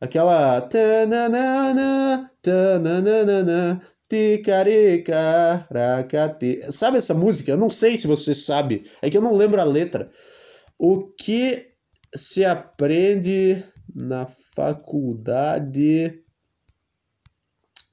[0.00, 0.68] Aquela.
[6.70, 7.50] Sabe essa música?
[7.50, 8.90] Eu não sei se você sabe.
[9.02, 10.10] É que eu não lembro a letra.
[10.78, 11.72] O que
[12.14, 13.62] se aprende
[13.94, 16.22] na faculdade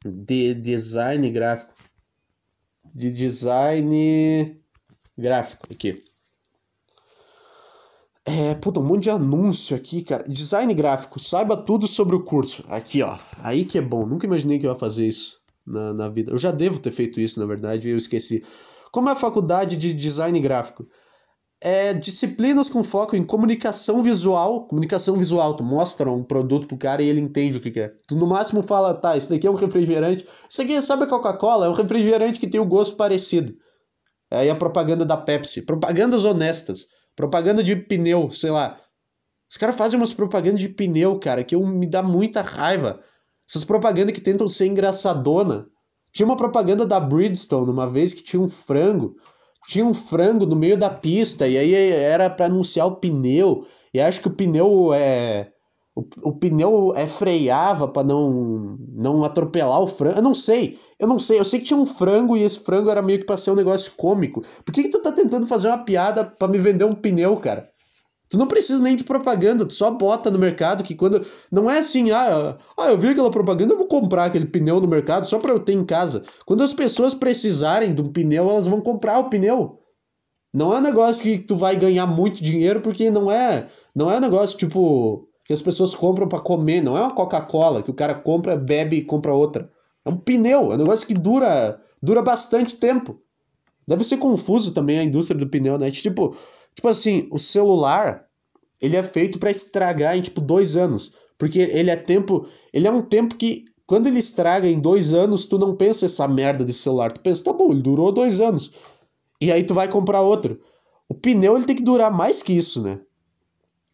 [0.06, 1.76] de design gráfico?
[2.96, 4.58] de design
[5.18, 6.02] gráfico aqui.
[8.28, 10.24] É, puta, um monte de anúncio aqui, cara.
[10.28, 12.64] Design gráfico, saiba tudo sobre o curso.
[12.68, 13.18] Aqui, ó.
[13.38, 14.04] Aí que é bom.
[14.06, 16.32] Nunca imaginei que eu ia fazer isso na, na vida.
[16.32, 18.44] Eu já devo ter feito isso, na verdade, eu esqueci.
[18.92, 20.88] Como é a faculdade de design gráfico?
[21.62, 24.68] É disciplinas com foco em comunicação visual.
[24.68, 27.94] Comunicação visual, tu mostra um produto pro cara e ele entende o que, que é.
[28.08, 30.26] Tu no máximo fala, tá, isso daqui é um refrigerante.
[30.50, 31.68] Isso aqui, sabe a Coca-Cola?
[31.68, 33.54] É um refrigerante que tem o um gosto parecido.
[34.32, 35.62] Aí a propaganda da Pepsi.
[35.62, 36.88] Propagandas honestas.
[37.16, 38.80] Propaganda de pneu, sei lá.
[39.50, 43.00] Os caras fazem umas propagandas de pneu, cara, que eu, me dá muita raiva.
[43.48, 45.68] Essas propagandas que tentam ser engraçadona.
[46.12, 49.16] Tinha uma propaganda da Bridgestone uma vez que tinha um frango.
[49.68, 53.66] Tinha um frango no meio da pista e aí era para anunciar o pneu.
[53.94, 55.52] E acho que o pneu é.
[55.96, 60.18] O, o pneu é freava para não não atropelar o frango.
[60.18, 60.78] Eu não sei.
[61.00, 61.40] Eu não sei.
[61.40, 63.56] Eu sei que tinha um frango e esse frango era meio que pra ser um
[63.56, 64.42] negócio cômico.
[64.66, 67.70] Por que, que tu tá tentando fazer uma piada para me vender um pneu, cara?
[68.28, 71.26] Tu não precisa nem de propaganda, tu só bota no mercado que quando.
[71.52, 74.88] Não é assim, ah, ah, eu vi aquela propaganda, eu vou comprar aquele pneu no
[74.88, 76.24] mercado só pra eu ter em casa.
[76.46, 79.80] Quando as pessoas precisarem de um pneu, elas vão comprar o pneu.
[80.54, 83.68] Não é um negócio que tu vai ganhar muito dinheiro, porque não é.
[83.96, 85.28] Não é um negócio tipo.
[85.46, 88.98] Que as pessoas compram para comer, não é uma Coca-Cola que o cara compra, bebe
[88.98, 89.72] e compra outra.
[90.04, 93.20] É um pneu, é um negócio que dura, dura bastante tempo.
[93.88, 95.92] Deve ser confuso também a indústria do pneu, né?
[95.92, 96.36] Tipo,
[96.76, 98.26] Tipo assim, o celular,
[98.82, 101.14] ele é feito para estragar em tipo dois anos.
[101.38, 102.48] Porque ele é tempo.
[102.74, 106.28] Ele é um tempo que, quando ele estraga em dois anos, tu não pensa essa
[106.28, 107.12] merda de celular.
[107.12, 108.72] Tu pensa, tá bom, ele durou dois anos.
[109.40, 110.60] E aí tu vai comprar outro.
[111.08, 113.00] O pneu ele tem que durar mais que isso, né?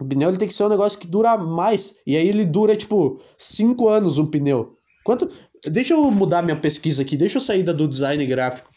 [0.02, 1.98] O pneu ele tem que ser um negócio que dura mais.
[2.08, 4.76] E aí ele dura, tipo, cinco anos um pneu.
[5.04, 5.30] Quanto.
[5.64, 7.16] Deixa eu mudar minha pesquisa aqui.
[7.16, 8.68] Deixa eu sair da do design gráfico.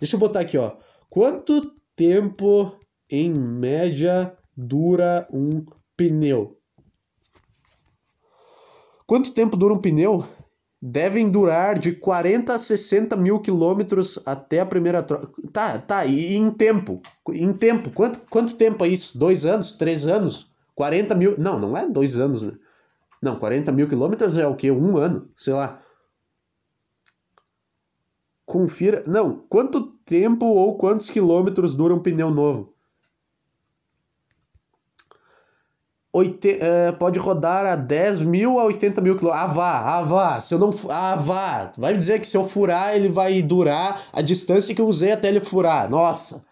[0.00, 0.72] Deixa eu botar aqui, ó.
[1.10, 2.74] Quanto tempo
[3.10, 5.66] em média dura um
[5.98, 6.56] pneu?
[9.06, 10.24] Quanto tempo dura um pneu?
[10.80, 15.30] Devem durar de 40 a 60 mil quilômetros até a primeira troca.
[15.52, 17.02] Tá, tá, e em tempo?
[17.32, 19.18] Em tempo, quanto, quanto tempo é isso?
[19.18, 19.74] Dois anos?
[19.74, 20.53] Três anos?
[20.74, 21.36] 40 mil.
[21.38, 22.52] Não, não é dois anos, né?
[23.22, 24.70] Não, 40 mil quilômetros é o quê?
[24.70, 25.30] Um ano?
[25.34, 25.80] Sei lá.
[28.44, 29.02] Confira.
[29.06, 32.74] Não, quanto tempo ou quantos quilômetros dura um pneu novo?
[36.12, 39.50] Oite, uh, pode rodar a 10 mil a 80 mil quilômetros.
[39.50, 40.40] Ah, vá, ah, vá.
[40.40, 40.72] Se eu não.
[40.88, 41.72] Ah, vá.
[41.76, 45.28] Vai dizer que se eu furar, ele vai durar a distância que eu usei até
[45.28, 45.90] ele furar.
[45.90, 46.44] Nossa.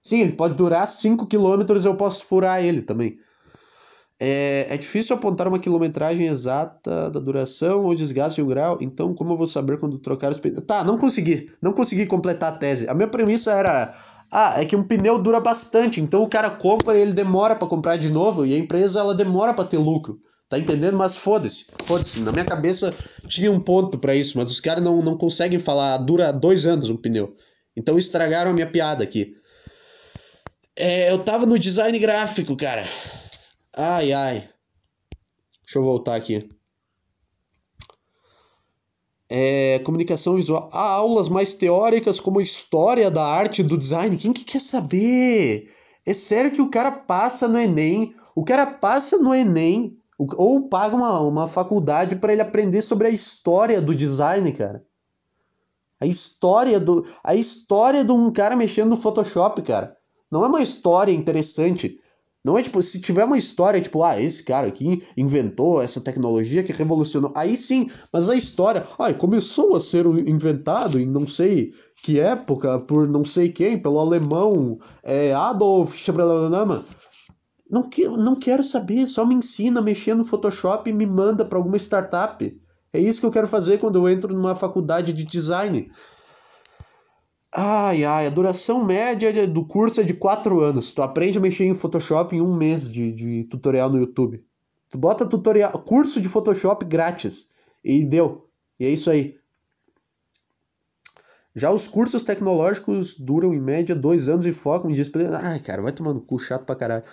[0.00, 3.18] Sim, ele pode durar 5 quilômetros, eu posso furar ele também.
[4.24, 9.12] É, é difícil apontar uma quilometragem exata da duração ou desgaste de um grau, então
[9.12, 10.62] como eu vou saber quando trocar os pneus?
[10.64, 11.50] Tá, não consegui.
[11.60, 12.88] Não consegui completar a tese.
[12.88, 13.92] A minha premissa era
[14.30, 17.66] ah, é que um pneu dura bastante, então o cara compra e ele demora para
[17.66, 20.20] comprar de novo e a empresa ela demora para ter lucro.
[20.48, 20.96] Tá entendendo?
[20.96, 22.20] Mas foda-se, foda-se.
[22.20, 22.94] Na minha cabeça
[23.26, 26.88] tinha um ponto para isso, mas os caras não, não conseguem falar, dura dois anos
[26.90, 27.34] um pneu.
[27.76, 29.34] Então estragaram a minha piada aqui.
[30.78, 32.84] É, eu tava no design gráfico, cara.
[33.76, 34.48] Ai, ai.
[35.64, 36.48] Deixa eu voltar aqui
[39.34, 40.68] é, comunicação visual.
[40.70, 44.14] Há aulas mais teóricas como história da arte do design.
[44.18, 45.72] Quem que quer saber?
[46.04, 50.94] É sério que o cara passa no Enem, o cara passa no Enem ou paga
[50.94, 54.84] uma, uma faculdade para ele aprender sobre a história do design, cara.
[55.98, 59.96] A história do a história de um cara mexendo no Photoshop, cara.
[60.30, 61.98] Não é uma história interessante.
[62.44, 66.62] Não é tipo, se tiver uma história, tipo, ah, esse cara aqui inventou essa tecnologia
[66.64, 67.32] que revolucionou.
[67.36, 72.80] Aí sim, mas a história, ah, começou a ser inventado em não sei que época,
[72.80, 76.84] por não sei quem, pelo alemão é, Adolf Schreberlama.
[77.70, 81.44] Não, que, não quero saber, só me ensina a mexer no Photoshop e me manda
[81.44, 82.60] para alguma startup.
[82.92, 85.88] É isso que eu quero fazer quando eu entro numa faculdade de design.
[87.54, 90.90] Ai, ai, a duração média do curso é de 4 anos.
[90.90, 94.42] Tu aprende a mexer em Photoshop em um mês de, de tutorial no YouTube.
[94.88, 97.48] Tu bota tutorial, curso de Photoshop grátis.
[97.84, 98.48] E deu.
[98.80, 99.38] E é isso aí.
[101.54, 105.38] Já os cursos tecnológicos duram em média dois anos e focam em disciplina.
[105.42, 107.04] Ai, cara, vai tomando cu chato pra caralho.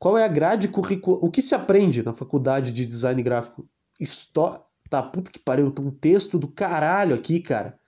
[0.00, 1.22] Qual é a grade curricular?
[1.22, 3.68] O que se aprende na faculdade de design gráfico?
[4.00, 4.64] Histó...
[4.88, 7.79] Tá, puta que pariu, tem um texto do caralho aqui, cara.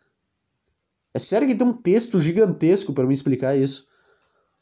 [1.14, 3.86] É sério que tem um texto gigantesco para me explicar isso.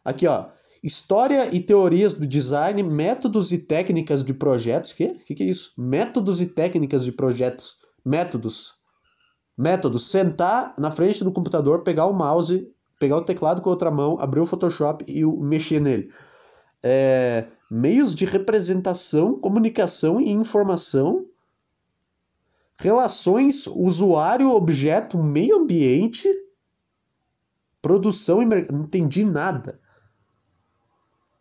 [0.04, 0.46] Aqui, ó.
[0.82, 4.92] História e teorias do design, métodos e técnicas de projetos.
[4.92, 5.08] Que?
[5.10, 5.72] Que que é isso?
[5.76, 7.76] Métodos e técnicas de projetos.
[8.04, 8.74] Métodos.
[9.56, 10.10] Métodos.
[10.10, 12.66] Sentar na frente do computador, pegar o mouse,
[12.98, 16.10] pegar o teclado com a outra mão, abrir o Photoshop e mexer nele.
[16.82, 21.26] é, meios de representação, comunicação e informação,
[22.80, 26.26] relações usuário-objeto, meio ambiente,
[27.80, 28.76] produção e mercado.
[28.76, 29.78] Não entendi nada.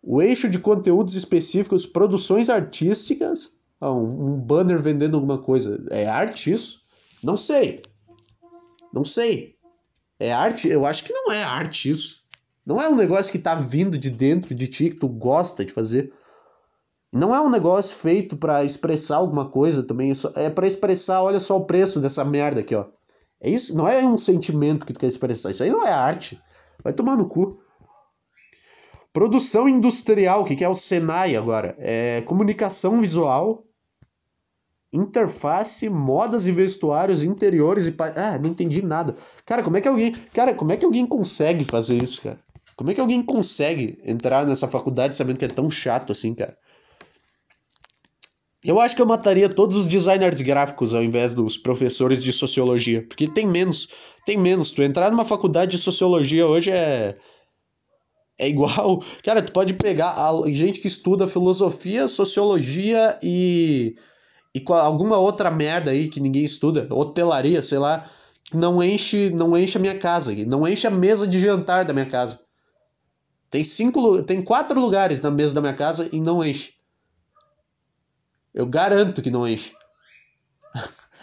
[0.04, 3.54] O eixo de conteúdos específicos, produções artísticas.
[3.80, 5.84] Ah, um, um banner vendendo alguma coisa.
[5.90, 6.82] É arte isso?
[7.24, 7.82] Não sei.
[8.94, 9.56] Não sei.
[10.20, 10.68] É arte?
[10.68, 12.22] Eu acho que não é arte isso.
[12.66, 15.72] Não é um negócio que tá vindo de dentro de ti, que tu gosta de
[15.72, 16.12] fazer.
[17.12, 20.14] Não é um negócio feito para expressar alguma coisa também.
[20.36, 22.86] É para expressar, olha só o preço dessa merda aqui, ó.
[23.42, 25.52] É isso, não é um sentimento que tu quer expressar.
[25.52, 26.40] Isso aí não é arte.
[26.84, 27.60] Vai tomar no cu.
[29.12, 31.76] Produção industrial, que, que é o Senai agora?
[31.80, 33.64] É comunicação visual,
[34.94, 39.16] interface, modas e vestuários interiores e ah, não entendi nada.
[39.46, 42.40] Cara, como é que alguém, cara, como é que alguém consegue fazer isso, cara?
[42.76, 46.58] Como é que alguém consegue entrar nessa faculdade sabendo que é tão chato assim, cara?
[48.64, 53.06] Eu acho que eu mataria todos os designers gráficos ao invés dos professores de sociologia,
[53.08, 53.88] porque tem menos,
[54.26, 54.72] tem menos.
[54.72, 57.18] Tu entrar numa faculdade de sociologia hoje é
[58.38, 63.96] é igual, cara, tu pode pegar a gente que estuda filosofia, sociologia e
[64.56, 68.10] e alguma outra merda aí que ninguém estuda, hotelaria, sei lá,
[68.44, 71.94] que não enche, não enche a minha casa, não enche a mesa de jantar da
[71.94, 72.40] minha casa.
[73.50, 76.74] Tem cinco, tem quatro lugares na mesa da minha casa e não enche.
[78.54, 79.74] Eu garanto que não enche.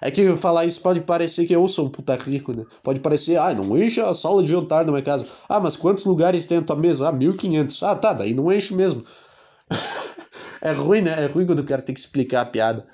[0.01, 2.65] É que falar isso pode parecer que eu sou um puta rico, né?
[2.83, 5.27] Pode parecer, ah, não enche a sala de jantar na minha casa.
[5.49, 7.09] Ah, mas quantos lugares tem a tua mesa?
[7.09, 7.83] Ah, 1500.
[7.83, 9.05] Ah, tá, daí não enche mesmo.
[10.61, 11.25] é ruim, né?
[11.25, 12.87] É ruim quando o cara tem que explicar a piada.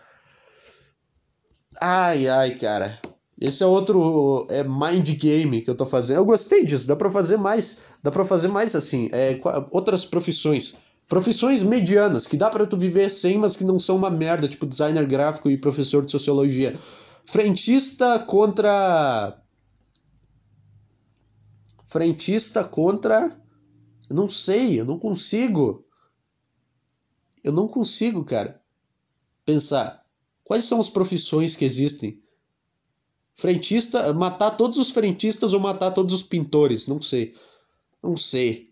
[1.81, 3.01] Ai, ai, cara.
[3.41, 6.19] Esse é outro é mind game que eu tô fazendo.
[6.19, 9.41] Eu gostei disso, dá para fazer mais, dá para fazer mais assim, é,
[9.73, 10.77] outras profissões.
[11.09, 14.67] Profissões medianas, que dá para tu viver sem, mas que não são uma merda, tipo
[14.67, 16.79] designer gráfico e professor de sociologia.
[17.27, 19.39] Frentista contra
[21.85, 23.39] Frentista contra
[24.09, 25.87] eu não sei, eu não consigo.
[27.43, 28.63] Eu não consigo, cara,
[29.45, 30.05] pensar
[30.45, 32.23] quais são as profissões que existem
[33.35, 36.87] Frentista, matar todos os frentistas ou matar todos os pintores?
[36.87, 37.35] Não sei.
[38.03, 38.72] Não sei.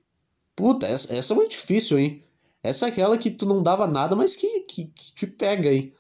[0.61, 2.23] Puta, essa, essa é muito difícil, hein?
[2.63, 5.91] Essa é aquela que tu não dava nada, mas que, que, que te pega, hein?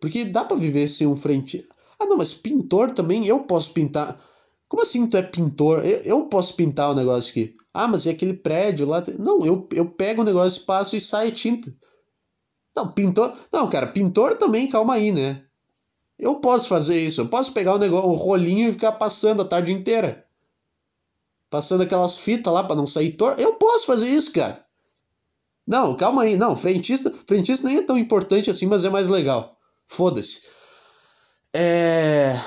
[0.00, 1.72] Porque dá para viver sem um frentista.
[1.96, 4.20] Ah, não, mas pintor também, eu posso pintar.
[4.68, 5.84] Como assim tu é pintor?
[5.86, 7.56] Eu, eu posso pintar o negócio aqui.
[7.72, 9.00] Ah, mas é aquele prédio lá.
[9.16, 11.72] Não, eu, eu pego o negócio, passo e sai tinta.
[12.74, 13.32] Não, pintor.
[13.52, 15.44] Não, cara, pintor também, calma aí, né?
[16.18, 17.20] Eu posso fazer isso.
[17.20, 20.27] Eu posso pegar o negócio, o rolinho e ficar passando a tarde inteira.
[21.50, 23.40] Passando aquelas fitas lá para não sair torto.
[23.40, 24.64] Eu posso fazer isso, cara.
[25.66, 26.36] Não, calma aí.
[26.36, 29.56] Não, frentista, frentista nem é tão importante assim, mas é mais legal.
[29.86, 30.42] Foda-se.
[31.54, 32.38] É...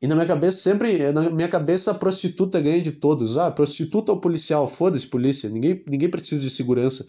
[0.00, 3.36] E na minha cabeça sempre, na minha cabeça a prostituta ganha de todos.
[3.36, 7.06] Ah, prostituta ou policial, foda-se polícia, ninguém, ninguém precisa de segurança.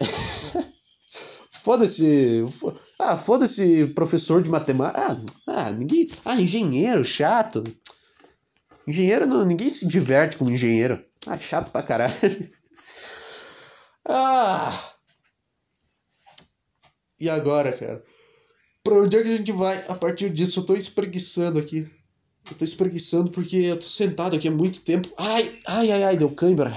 [1.68, 2.44] Foda-se.
[2.98, 5.02] Ah, foda-se professor de matemática.
[5.46, 6.08] Ah, ah, ninguém.
[6.24, 7.62] Ah, engenheiro, chato.
[8.88, 9.44] Engenheiro não.
[9.44, 11.04] Ninguém se diverte com engenheiro.
[11.26, 12.14] Ah, chato pra caralho.
[14.08, 14.94] ah.
[17.20, 18.02] E agora, cara?
[18.82, 19.84] Pra onde é que a gente vai?
[19.88, 21.90] A partir disso, eu tô espreguiçando aqui.
[22.50, 25.12] Eu tô espreguiçando porque eu tô sentado aqui há muito tempo.
[25.18, 26.72] Ai, ai, ai, ai, deu cãibra.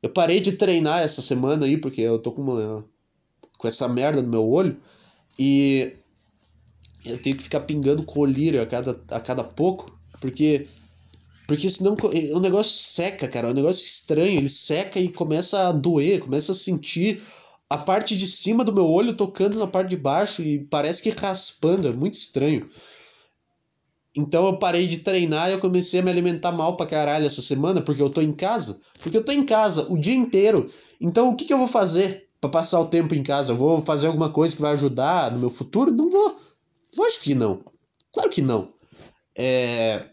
[0.00, 2.84] Eu parei de treinar essa semana aí porque eu tô com uma
[3.56, 4.80] com essa merda no meu olho
[5.36, 5.92] e
[7.04, 10.66] eu tenho que ficar pingando colírio a cada, a cada pouco, porque
[11.46, 11.96] porque senão
[12.34, 16.52] o negócio seca, cara, é um negócio estranho, ele seca e começa a doer, começa
[16.52, 17.22] a sentir
[17.70, 21.08] a parte de cima do meu olho tocando na parte de baixo e parece que
[21.08, 22.68] raspando, é muito estranho.
[24.14, 27.40] Então eu parei de treinar e eu comecei a me alimentar mal pra caralho essa
[27.40, 28.78] semana, porque eu tô em casa.
[29.00, 30.70] Porque eu tô em casa o dia inteiro.
[31.00, 32.28] Então o que, que eu vou fazer?
[32.40, 33.52] para passar o tempo em casa.
[33.52, 35.90] Eu vou fazer alguma coisa que vai ajudar no meu futuro?
[35.90, 36.36] Não vou.
[36.96, 37.62] Lógico que não.
[38.12, 38.72] Claro que não.
[39.38, 40.04] É...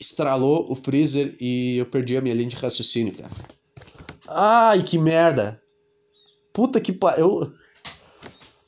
[0.00, 3.32] Estralou o freezer e eu perdi a minha linha de raciocínio, cara.
[4.26, 5.60] Ai, que merda.
[6.52, 7.52] Puta que pariu.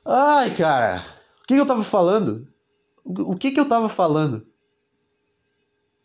[0.05, 1.05] Ai, cara.
[1.43, 2.47] O que, que eu tava falando?
[3.05, 4.47] O que que eu tava falando?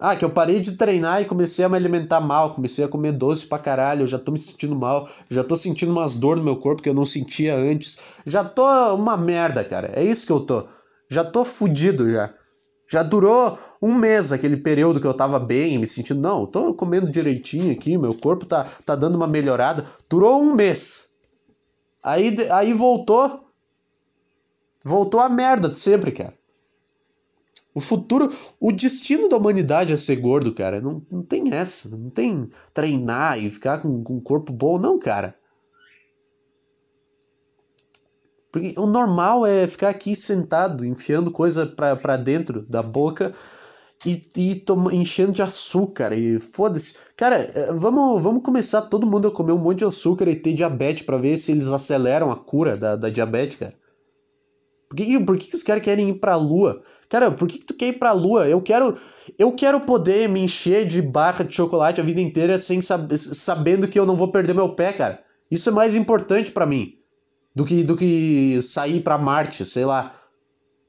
[0.03, 3.11] Ah, que eu parei de treinar e comecei a me alimentar mal, comecei a comer
[3.11, 6.43] doce pra caralho, eu já tô me sentindo mal, já tô sentindo umas dor no
[6.43, 7.99] meu corpo que eu não sentia antes.
[8.25, 9.91] Já tô uma merda, cara.
[9.93, 10.67] É isso que eu tô.
[11.07, 12.33] Já tô fudido já.
[12.89, 17.11] Já durou um mês aquele período que eu tava bem, me sentindo, não, tô comendo
[17.11, 19.85] direitinho aqui, meu corpo tá, tá dando uma melhorada.
[20.09, 21.11] Durou um mês.
[22.03, 23.45] Aí, aí voltou.
[24.83, 26.40] Voltou a merda de sempre, cara.
[27.73, 30.81] O futuro, o destino da humanidade é ser gordo, cara.
[30.81, 31.95] Não, não tem essa.
[31.97, 35.35] Não tem treinar e ficar com, um corpo bom, não, cara.
[38.51, 43.33] Porque o normal é ficar aqui sentado, enfiando coisa pra, pra dentro da boca
[44.05, 46.13] e, e toma, enchendo de açúcar.
[46.13, 46.97] E foda-se.
[47.15, 50.53] Cara, é, vamos, vamos começar todo mundo a comer um monte de açúcar e ter
[50.53, 53.73] diabetes para ver se eles aceleram a cura da, da diabetes, cara.
[54.89, 56.81] Por que, por que, que os caras querem ir pra lua?
[57.11, 58.47] Cara, por que, que tu quer ir pra lua?
[58.47, 58.97] Eu quero
[59.37, 63.85] eu quero poder me encher de barra de chocolate a vida inteira sem sab sabendo
[63.85, 65.19] que eu não vou perder meu pé, cara.
[65.51, 66.93] Isso é mais importante para mim
[67.53, 70.13] do que, do que sair para Marte, sei lá.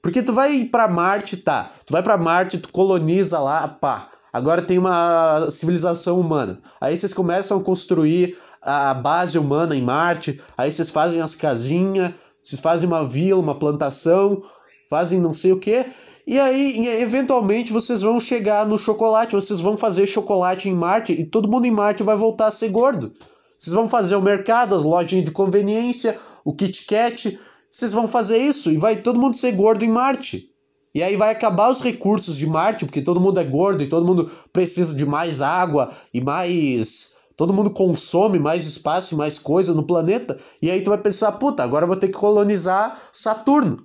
[0.01, 1.73] Porque tu vai para Marte, tá?
[1.85, 4.09] Tu vai para Marte, tu coloniza lá, pá.
[4.33, 6.57] Agora tem uma civilização humana.
[6.81, 10.41] Aí vocês começam a construir a base humana em Marte.
[10.57, 14.41] Aí vocês fazem as casinhas, vocês fazem uma vila, uma plantação,
[14.89, 15.85] fazem não sei o que.
[16.27, 21.25] E aí, eventualmente, vocês vão chegar no chocolate, vocês vão fazer chocolate em Marte e
[21.25, 23.12] todo mundo em Marte vai voltar a ser gordo.
[23.59, 27.39] Vocês vão fazer o mercado, as lojinhas de conveniência, o Kit Kat,
[27.70, 30.51] vocês vão fazer isso e vai todo mundo ser gordo em Marte.
[30.95, 34.07] E aí vai acabar os recursos de Marte, porque todo mundo é gordo e todo
[34.07, 37.14] mundo precisa de mais água e mais.
[37.35, 40.39] Todo mundo consome mais espaço e mais coisa no planeta.
[40.61, 43.83] E aí tu vai pensar, puta, agora eu vou ter que colonizar Saturno.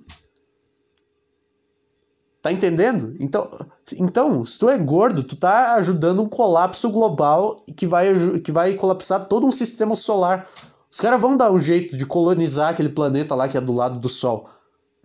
[2.40, 3.16] Tá entendendo?
[3.18, 3.48] Então,
[3.94, 8.74] então, se tu é gordo, tu tá ajudando um colapso global que vai, que vai
[8.74, 10.48] colapsar todo um sistema solar.
[10.90, 13.98] Os caras vão dar um jeito de colonizar aquele planeta lá que é do lado
[13.98, 14.48] do Sol.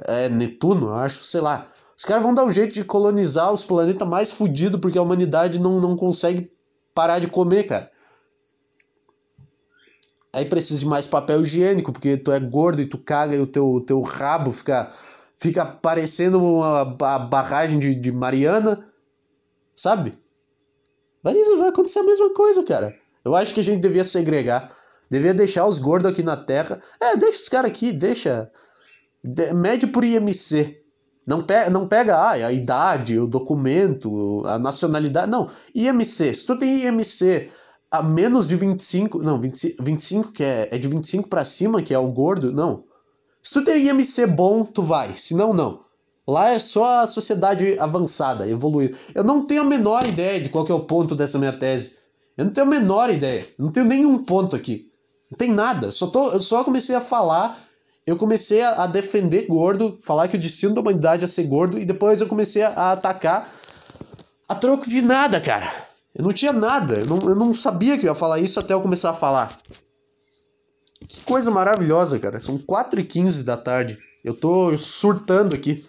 [0.08, 1.68] É Netuno, eu acho, sei lá.
[1.98, 5.60] Os caras vão dar um jeito de colonizar os planetas mais fodidos porque a humanidade
[5.60, 6.52] não, não consegue
[6.94, 7.92] parar de comer, cara.
[10.32, 13.46] Aí precisa de mais papel higiênico, porque tu é gordo e tu caga e o
[13.46, 14.92] teu, teu rabo fica,
[15.40, 18.88] fica parecendo uma, a barragem de, de Mariana,
[19.76, 20.14] sabe?
[21.22, 21.34] Vai
[21.70, 22.94] acontecer a mesma coisa, cara.
[23.24, 24.76] Eu acho que a gente devia segregar.
[25.10, 26.82] Devia deixar os gordos aqui na Terra.
[27.00, 28.52] É, deixa os caras aqui, deixa.
[29.24, 30.82] De, mede por IMC.
[31.26, 35.32] Não, pe não pega ah, a idade, o documento, a nacionalidade.
[35.32, 35.50] Não.
[35.74, 36.34] IMC.
[36.34, 37.50] Se tu tem IMC
[37.90, 39.20] a menos de 25.
[39.20, 42.52] Não, 25, 25 que é, é de 25 para cima, que é o gordo.
[42.52, 42.84] Não.
[43.44, 45.18] Se tu tem IMC bom, tu vai.
[45.18, 45.82] Se não, não.
[46.26, 48.98] Lá é só a sociedade avançada, evoluída.
[49.14, 51.96] Eu não tenho a menor ideia de qual é o ponto dessa minha tese.
[52.38, 53.46] Eu não tenho a menor ideia.
[53.60, 54.90] Eu não tenho nenhum ponto aqui.
[55.30, 55.92] Não tem nada.
[55.92, 57.58] Só tô, eu só comecei a falar.
[58.08, 61.80] Eu comecei a, a, defender gordo, falar que o destino da humanidade é ser gordo,
[61.80, 63.50] e depois eu comecei a, a atacar
[64.48, 65.72] a troco de nada, cara.
[66.16, 66.96] Eu não tinha nada.
[66.96, 69.58] Eu não, eu não sabia que eu ia falar isso até eu começar a falar.
[71.14, 72.42] Que coisa maravilhosa, cara.
[72.42, 73.98] São 4h15 da tarde.
[74.24, 75.86] Eu tô surtando aqui.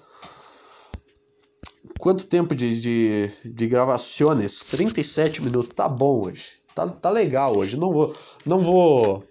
[1.98, 4.60] Quanto tempo de, de, de gravações?
[4.60, 5.74] 37 minutos.
[5.74, 6.58] Tá bom hoje.
[6.74, 7.76] Tá, tá legal hoje.
[7.76, 8.14] Não vou.
[8.44, 9.24] Não vou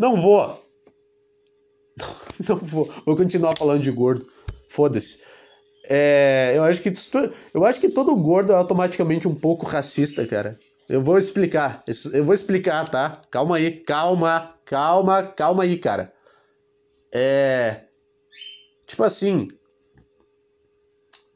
[0.00, 0.58] não vou.
[2.48, 2.90] Não vou.
[3.04, 4.26] Vou continuar falando de gordo.
[4.66, 5.20] Foda-se.
[5.86, 6.90] É, eu acho que
[7.52, 10.58] eu acho que todo gordo é automaticamente um pouco racista, cara.
[10.90, 11.84] Eu vou explicar.
[12.12, 13.10] Eu vou explicar, tá?
[13.30, 16.12] Calma aí, calma, calma, calma aí, cara.
[17.14, 17.82] É
[18.90, 19.46] tipo assim,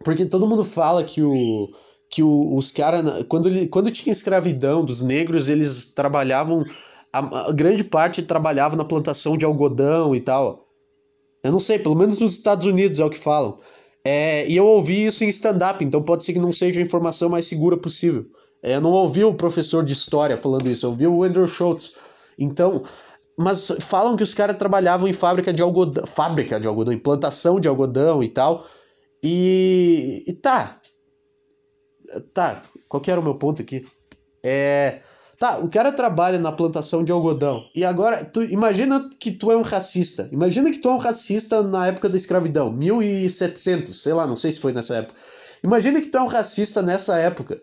[0.02, 1.68] porque todo mundo fala que o
[2.10, 6.64] que o, os caras quando quando tinha escravidão dos negros, eles trabalhavam
[7.12, 10.66] a, a, grande parte trabalhava na plantação de algodão e tal.
[11.44, 13.56] Eu não sei, pelo menos nos Estados Unidos é o que falam.
[14.04, 17.28] É, e eu ouvi isso em stand-up, então pode ser que não seja a informação
[17.28, 18.26] mais segura possível.
[18.64, 21.92] É, eu não ouvi o professor de história falando isso, eu ouvi o Andrew Schultz.
[22.38, 22.82] Então,
[23.36, 27.60] mas falam que os caras trabalhavam em fábrica de algodão, fábrica de algodão, em plantação
[27.60, 28.66] de algodão e tal.
[29.22, 30.80] E, e tá.
[32.32, 33.86] Tá, qual que era o meu ponto aqui?
[34.42, 35.00] É,
[35.38, 37.68] Tá, o cara trabalha na plantação de algodão.
[37.74, 40.28] E agora, tu imagina que tu é um racista.
[40.32, 44.52] Imagina que tu é um racista na época da escravidão, 1700, sei lá, não sei
[44.52, 45.18] se foi nessa época.
[45.62, 47.60] Imagina que tu é um racista nessa época.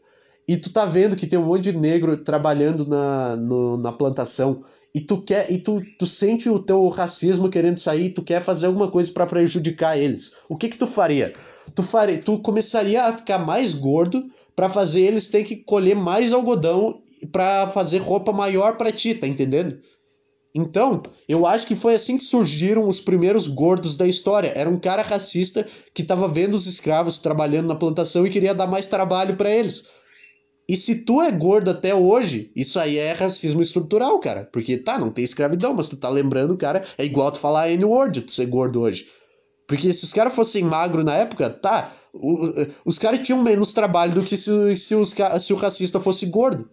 [0.47, 4.63] E tu tá vendo que tem um monte de negro trabalhando na, no, na plantação.
[4.93, 8.65] E tu quer e tu, tu sente o teu racismo querendo sair, tu quer fazer
[8.65, 10.33] alguma coisa para prejudicar eles.
[10.49, 11.33] O que que tu faria?
[11.73, 16.33] Tu faria, tu começaria a ficar mais gordo para fazer eles ter que colher mais
[16.33, 16.99] algodão
[17.31, 19.79] para fazer roupa maior para ti, tá entendendo?
[20.53, 24.51] Então, eu acho que foi assim que surgiram os primeiros gordos da história.
[24.53, 28.67] Era um cara racista que estava vendo os escravos trabalhando na plantação e queria dar
[28.67, 29.85] mais trabalho para eles.
[30.67, 34.47] E se tu é gordo até hoje, isso aí é racismo estrutural, cara.
[34.51, 38.21] Porque tá, não tem escravidão, mas tu tá lembrando, cara, é igual tu falar N-word,
[38.21, 39.05] tu ser gordo hoje.
[39.67, 42.51] Porque se os caras fossem magros na época, tá, o,
[42.85, 46.69] os caras tinham menos trabalho do que se, se, os, se o racista fosse gordo.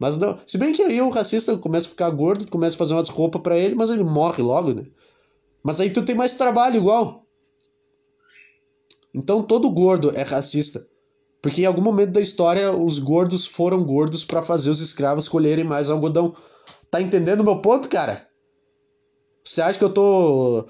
[0.00, 0.38] Mas não.
[0.46, 3.42] Se bem que aí o racista começa a ficar gordo, começa a fazer umas roupas
[3.42, 4.82] para ele, mas ele morre logo, né?
[5.62, 7.26] Mas aí tu tem mais trabalho igual.
[9.14, 10.84] Então todo gordo é racista.
[11.42, 15.64] Porque em algum momento da história os gordos foram gordos para fazer os escravos colherem
[15.64, 16.34] mais algodão.
[16.90, 18.26] Tá entendendo o meu ponto, cara?
[19.44, 20.66] Você acha que eu tô.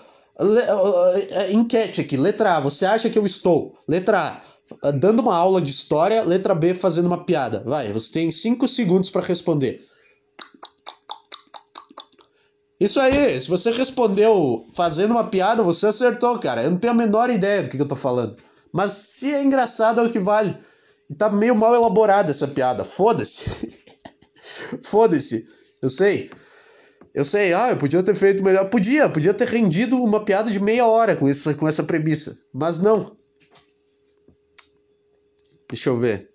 [1.51, 2.61] Enquete aqui, letra A.
[2.61, 3.75] Você acha que eu estou?
[3.89, 4.51] Letra A
[4.95, 7.63] dando uma aula de história, letra B fazendo uma piada.
[7.67, 9.85] Vai, você tem 5 segundos para responder.
[12.79, 16.63] Isso aí, se você respondeu fazendo uma piada, você acertou, cara.
[16.63, 18.37] Eu não tenho a menor ideia do que eu tô falando.
[18.73, 20.57] Mas se é engraçado, é o que vale.
[21.09, 22.85] E tá meio mal elaborada essa piada.
[22.85, 23.83] Foda-se.
[24.83, 25.49] Foda-se.
[25.83, 26.31] Eu sei.
[27.13, 28.69] Eu sei, ah, eu podia ter feito melhor.
[28.71, 32.39] Podia, podia ter rendido uma piada de meia hora com, isso, com essa premissa.
[32.53, 33.17] Mas não.
[35.69, 36.31] Deixa eu ver.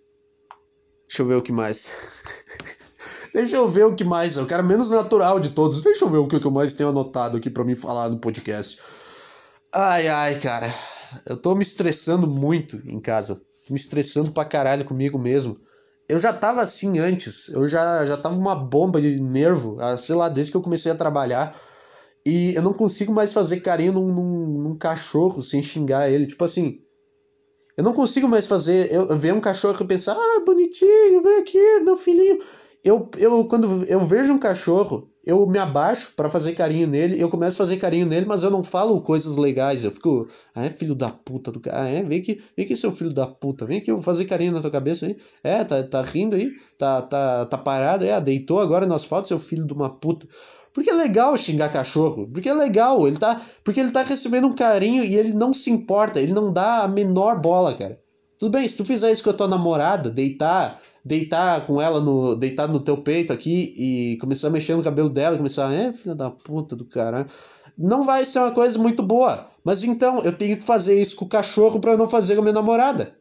[1.08, 1.96] Deixa eu ver o que mais.
[3.34, 4.38] Deixa eu ver o que mais.
[4.38, 5.82] É o cara menos natural de todos.
[5.82, 8.82] Deixa eu ver o que eu mais tenho anotado aqui para mim falar no podcast.
[9.74, 10.74] Ai, ai, cara.
[11.26, 13.42] Eu tô me estressando muito em casa.
[13.70, 15.58] Me estressando pra caralho comigo mesmo.
[16.08, 17.50] Eu já tava assim antes.
[17.50, 19.78] Eu já, já tava uma bomba de nervo.
[19.80, 21.56] Ah, sei lá, desde que eu comecei a trabalhar.
[22.26, 26.28] E eu não consigo mais fazer carinho num, num, num cachorro sem xingar ele.
[26.28, 26.80] Tipo assim,
[27.78, 28.92] eu não consigo mais fazer.
[28.92, 32.40] Eu, ver um cachorro e pensar, ah, bonitinho, vem aqui, meu filhinho.
[32.86, 37.28] Eu, eu, quando eu vejo um cachorro, eu me abaixo para fazer carinho nele, eu
[37.28, 39.84] começo a fazer carinho nele, mas eu não falo coisas legais.
[39.84, 41.82] Eu fico, ah, é filho da puta do cara.
[41.82, 43.66] Ah, é, vem aqui, vem aqui, seu filho da puta.
[43.66, 45.18] Vem aqui, eu vou fazer carinho na tua cabeça aí.
[45.44, 49.40] É, tá, tá rindo aí, tá, tá, tá parado, é, deitou agora no asfalto, seu
[49.40, 50.28] filho de uma puta.
[50.72, 52.30] Porque é legal xingar cachorro.
[52.32, 53.08] Porque é legal.
[53.08, 56.22] Ele tá, porque ele tá recebendo um carinho e ele não se importa.
[56.22, 57.98] Ele não dá a menor bola, cara.
[58.38, 62.36] Tudo bem, se tu fizer isso com a tua namorada, deitar, deitar com ela no,
[62.36, 66.16] deitar no teu peito aqui e começar a mexer no cabelo dela, começar, é, filha
[66.16, 67.28] da puta do caralho.
[67.78, 69.48] Não vai ser uma coisa muito boa.
[69.64, 72.44] Mas então, eu tenho que fazer isso com o cachorro para não fazer com a
[72.44, 73.14] minha namorada.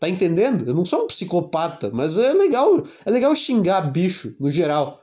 [0.00, 0.66] Tá entendendo?
[0.66, 5.00] Eu não sou um psicopata, mas é legal, é legal xingar bicho no geral.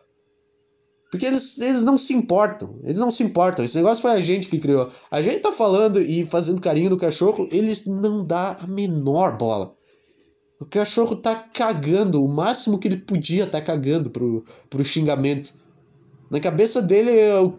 [1.11, 2.77] Porque eles, eles não se importam.
[2.83, 3.63] Eles não se importam.
[3.63, 4.89] Esse negócio foi a gente que criou.
[5.09, 9.71] A gente tá falando e fazendo carinho no cachorro, eles não dá a menor bola.
[10.59, 15.53] O cachorro tá cagando o máximo que ele podia tá cagando pro, pro xingamento.
[16.29, 17.11] Na cabeça dele,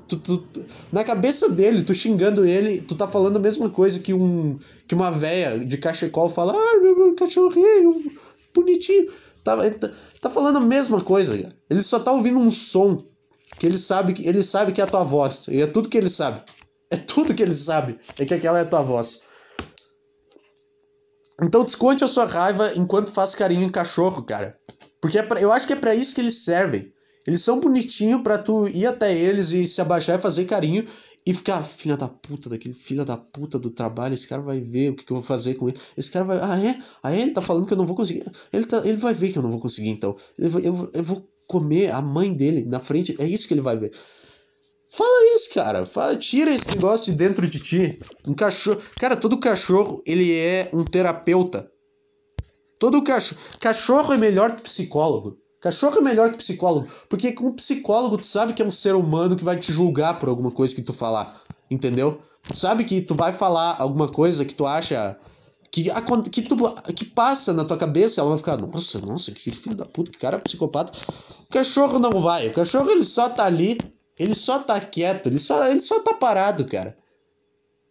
[0.09, 0.45] tu, tu,
[0.91, 4.95] na cabeça dele, tu xingando ele, tu tá falando a mesma coisa que um que
[4.95, 8.13] uma véia de cachecol fala: "Ai, meu, meu cachorrinho,
[8.55, 9.11] bonitinho".
[9.45, 9.91] Tá, tá,
[10.21, 11.39] tá falando a mesma coisa.
[11.71, 13.05] Ele só tá ouvindo um som
[13.59, 15.47] que ele sabe que ele sabe que é a tua voz.
[15.49, 16.43] E é tudo que ele sabe.
[16.91, 17.99] É tudo que ele sabe.
[18.19, 19.21] É que aquela é a tua voz.
[21.43, 24.57] Então desconte a sua raiva enquanto faz carinho em cachorro, cara.
[25.01, 26.91] Porque é pra, eu acho que é para isso que eles servem.
[27.27, 30.87] Eles são bonitinhos para tu ir até eles e se abaixar e fazer carinho
[31.27, 34.91] e ficar, filha da puta, daquele filha da puta do trabalho, esse cara vai ver
[34.91, 35.77] o que, que eu vou fazer com ele.
[35.97, 36.79] Esse cara vai, ah é?
[37.03, 38.25] Ah, ele tá falando que eu não vou conseguir.
[38.53, 40.17] Ele, tá, ele vai ver que eu não vou conseguir então.
[40.39, 43.77] Eu, eu, eu vou comer a mãe dele na frente, é isso que ele vai
[43.77, 43.91] ver.
[44.97, 45.85] Fala isso, cara.
[45.85, 47.99] Fala, tira esse negócio de dentro de ti.
[48.27, 48.81] Um cachorro.
[48.99, 51.71] Cara, todo cachorro, ele é um terapeuta.
[52.81, 53.39] Todo cachorro.
[53.61, 55.37] Cachorro é melhor que psicólogo.
[55.61, 56.89] Cachorro é melhor que psicólogo.
[57.11, 60.31] Porque com psicólogo, tu sabe que é um ser humano que vai te julgar por
[60.31, 61.43] alguma coisa que tu falar.
[61.71, 62.19] Entendeu?
[62.43, 65.15] Tu sabe que tu vai falar alguma coisa que tu acha
[65.71, 65.91] que,
[66.31, 66.57] que, tu,
[66.95, 70.17] que passa na tua cabeça, ela vai ficar, nossa, nossa, que filho da puta, que
[70.17, 70.97] cara psicopata.
[71.49, 73.79] O cachorro não vai, o cachorro ele só tá ali,
[74.19, 76.97] ele só tá quieto, ele só, ele só tá parado, cara.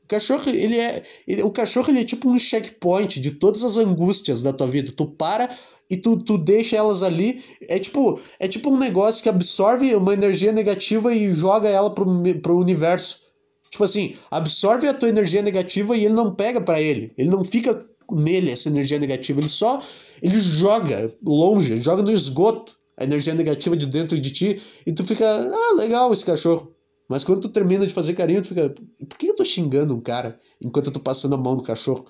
[0.03, 1.03] O cachorro, ele é.
[1.27, 4.91] Ele, o cachorro ele é tipo um checkpoint de todas as angústias da tua vida.
[4.95, 5.49] Tu para
[5.89, 7.43] e tu, tu deixa elas ali.
[7.67, 12.05] É tipo, é tipo um negócio que absorve uma energia negativa e joga ela pro,
[12.41, 13.21] pro universo.
[13.69, 17.11] Tipo assim, absorve a tua energia negativa e ele não pega para ele.
[17.17, 19.39] Ele não fica nele essa energia negativa.
[19.39, 19.81] Ele só.
[20.21, 25.05] Ele joga longe, joga no esgoto a energia negativa de dentro de ti e tu
[25.05, 26.73] fica, ah, legal esse cachorro.
[27.07, 28.69] Mas quando tu termina de fazer carinho, tu fica,
[29.07, 32.05] por que eu tô xingando um cara enquanto eu tô passando a mão no cachorro?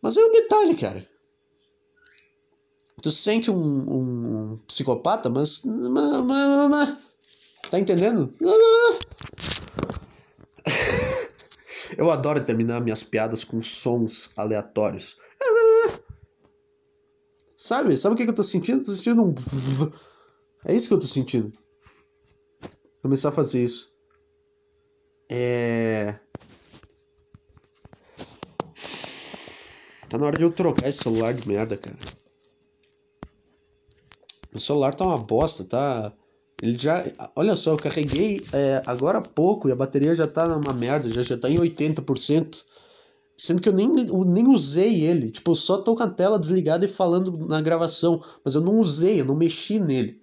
[0.00, 1.06] Mas é um detalhe, cara.
[3.00, 6.96] Tu sente um, um, psicopata, mas, mas, mas, mas,
[7.70, 8.32] Tá entendendo?
[11.96, 15.16] Eu adoro terminar minhas piadas com sons aleatórios.
[17.62, 17.96] Sabe?
[17.96, 18.84] Sabe o que, eu tô sentindo?
[18.84, 19.32] Tô sentindo um.
[20.64, 21.52] É isso que eu tô sentindo.
[23.02, 23.92] Começar a fazer isso.
[25.28, 26.18] É.
[30.08, 31.98] Tá na hora de eu trocar esse celular de merda, cara.
[34.52, 36.12] Meu celular tá uma bosta, tá.
[36.60, 37.04] Ele já.
[37.34, 41.08] Olha só, eu carreguei é, agora há pouco e a bateria já tá uma merda,
[41.08, 42.64] já, já tá em 80%.
[43.42, 45.28] Sendo que eu nem, eu nem usei ele.
[45.28, 48.22] Tipo, eu só tô com a tela desligada e falando na gravação.
[48.44, 50.20] Mas eu não usei, eu não mexi nele.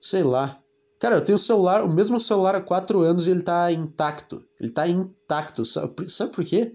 [0.00, 0.58] Sei lá.
[0.98, 4.42] Cara, eu tenho celular, o mesmo celular há 4 anos e ele tá intacto.
[4.58, 5.66] Ele tá intacto.
[5.66, 6.74] Sabe, sabe por quê?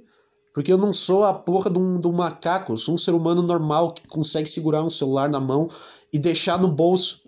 [0.54, 2.74] Porque eu não sou a porra de um, de um macaco.
[2.74, 5.68] Eu sou um ser humano normal que consegue segurar um celular na mão
[6.14, 7.24] e deixar no bolso.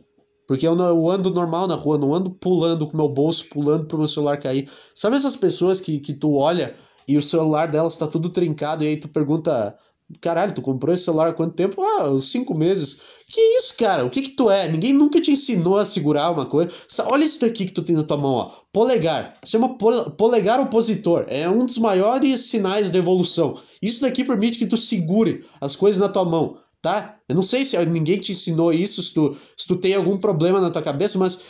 [0.47, 3.88] Porque eu, não, eu ando normal na rua, não ando pulando com meu bolso, pulando
[3.88, 4.70] pro meu celular cair.
[4.93, 6.76] Sabe essas pessoas que, que tu olha
[7.10, 9.76] e o celular delas tá tudo trincado, e aí tu pergunta.
[10.22, 11.84] Caralho, tu comprou esse celular há quanto tempo?
[11.84, 12.99] Ah, uns cinco meses.
[13.28, 14.03] Que isso, cara?
[14.03, 14.68] O que que tu é?
[14.68, 16.72] Ninguém nunca te ensinou a segurar uma coisa.
[17.05, 18.51] Olha isso daqui que tu tem na tua mão, ó.
[18.74, 19.36] Polegar.
[19.55, 21.26] Uma polegar opositor.
[21.28, 23.60] É um dos maiores sinais de evolução.
[23.80, 27.18] Isso daqui permite que tu segure as coisas na tua mão tá?
[27.28, 30.60] Eu não sei se ninguém te ensinou isso, se tu, se tu tem algum problema
[30.60, 31.43] na tua cabeça, mas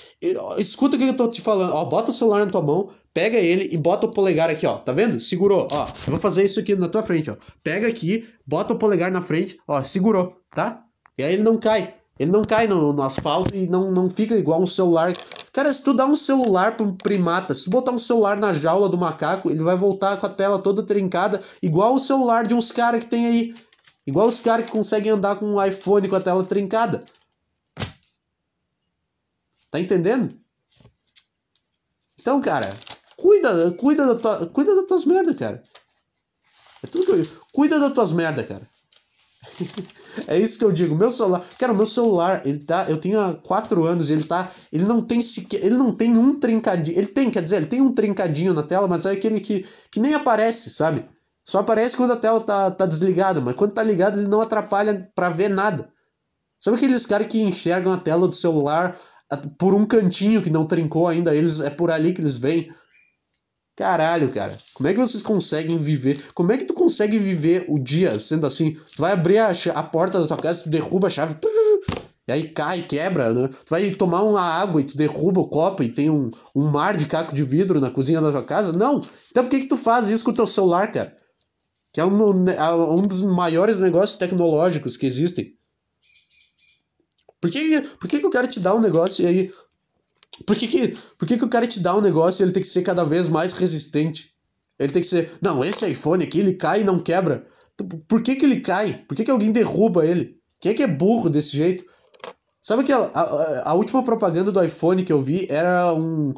[0.58, 1.74] escuta o que eu tô te falando.
[1.74, 2.90] Ó, bota o celular na tua mão,
[3.20, 4.78] pega ele e bota o polegar aqui, ó.
[4.78, 5.20] Tá vendo?
[5.20, 5.88] Segurou, ó.
[6.08, 7.36] Eu vou fazer isso aqui na tua frente, ó.
[7.62, 10.86] Pega aqui, bota o polegar na frente, ó, segurou, tá?
[11.18, 11.94] E aí ele não cai.
[12.18, 15.12] Ele não cai no, no asfalto e não, não fica igual um celular.
[15.52, 18.54] Cara, se tu dá um celular pra um primata, se tu botar um celular na
[18.54, 22.54] jaula do macaco, ele vai voltar com a tela toda trincada, igual o celular de
[22.54, 23.56] uns caras que tem aí.
[24.08, 27.04] Igual os caras que conseguem andar com um iPhone com a tela trincada.
[29.70, 30.40] Tá entendendo?
[32.20, 32.76] Então, cara,
[33.22, 35.62] cuida, cuida, da tua, cuida das tuas merdas, cara.
[36.84, 38.68] É tudo que eu Cuida das tuas merdas, cara.
[40.28, 40.96] é isso que eu digo.
[40.96, 44.86] Meu celular, cara, meu celular, ele tá, eu tenho há quatro anos, ele tá, ele
[44.86, 47.94] não tem sequer, ele não tem um trincadinho, ele tem, quer dizer, ele tem um
[47.94, 51.06] trincadinho na tela, mas é aquele que, que nem aparece, sabe?
[51.44, 55.10] Só aparece quando a tela tá, tá desligada, mas quando tá ligado ele não atrapalha
[55.16, 55.90] para ver nada.
[56.60, 58.98] Sabe aqueles caras que enxergam a tela do celular
[59.58, 62.70] por um cantinho que não trincou ainda, eles é por ali que eles veem?
[63.80, 64.58] Caralho, cara.
[64.74, 66.22] Como é que vocês conseguem viver?
[66.34, 68.74] Como é que tu consegue viver o dia sendo assim?
[68.74, 71.38] Tu vai abrir a, a porta da tua casa, tu derruba a chave,
[72.28, 73.48] e aí cai, quebra, né?
[73.48, 76.98] Tu vai tomar uma água e tu derruba o copo e tem um, um mar
[76.98, 78.74] de caco de vidro na cozinha da tua casa?
[78.74, 79.02] Não!
[79.32, 81.18] Então por que que tu faz isso com o teu celular, cara?
[81.92, 85.58] que é um, um dos maiores negócios tecnológicos que existem.
[87.42, 89.54] Por que, por que, que o cara te dá um negócio e aí.
[90.46, 92.62] Por que, que, por que, que o cara te dá um negócio e ele tem
[92.62, 94.32] que ser cada vez mais resistente?
[94.80, 95.32] Ele tem que ser.
[95.42, 97.46] Não, esse iPhone aqui ele cai e não quebra.
[98.08, 99.04] Por que, que ele cai?
[99.08, 100.38] Por que, que alguém derruba ele?
[100.60, 101.84] Quem é que é burro desse jeito?
[102.62, 106.34] Sabe que a, a, a última propaganda do iPhone que eu vi era um,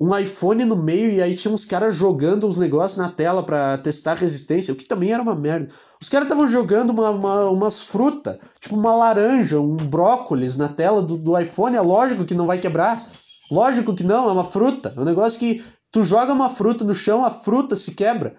[0.00, 3.76] um iPhone no meio e aí tinha uns caras jogando uns negócios na tela para
[3.78, 5.68] testar resistência, o que também era uma merda.
[6.00, 11.02] Os caras estavam jogando uma, uma, umas frutas, tipo uma laranja, um brócolis na tela
[11.02, 13.10] do, do iPhone, é lógico que não vai quebrar.
[13.50, 14.94] Lógico que não, é uma fruta.
[14.96, 18.36] É um negócio que tu joga uma fruta no chão, a fruta se quebra.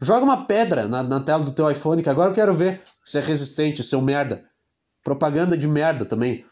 [0.00, 3.18] Joga uma pedra na, na tela do teu iPhone, que agora eu quero ver se
[3.18, 4.44] é resistente, se um merda.
[5.02, 6.44] Propaganda de merda também.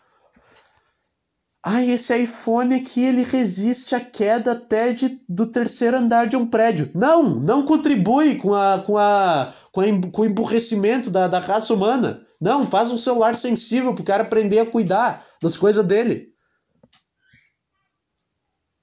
[1.65, 6.45] Ai, esse iPhone aqui ele resiste à queda até de, do terceiro andar de um
[6.45, 6.91] prédio.
[6.93, 11.73] Não, não contribui com, a, com, a, com, a, com o emburrecimento da, da raça
[11.73, 12.21] humana.
[12.41, 16.32] Não, faz um celular sensível pro cara aprender a cuidar das coisas dele.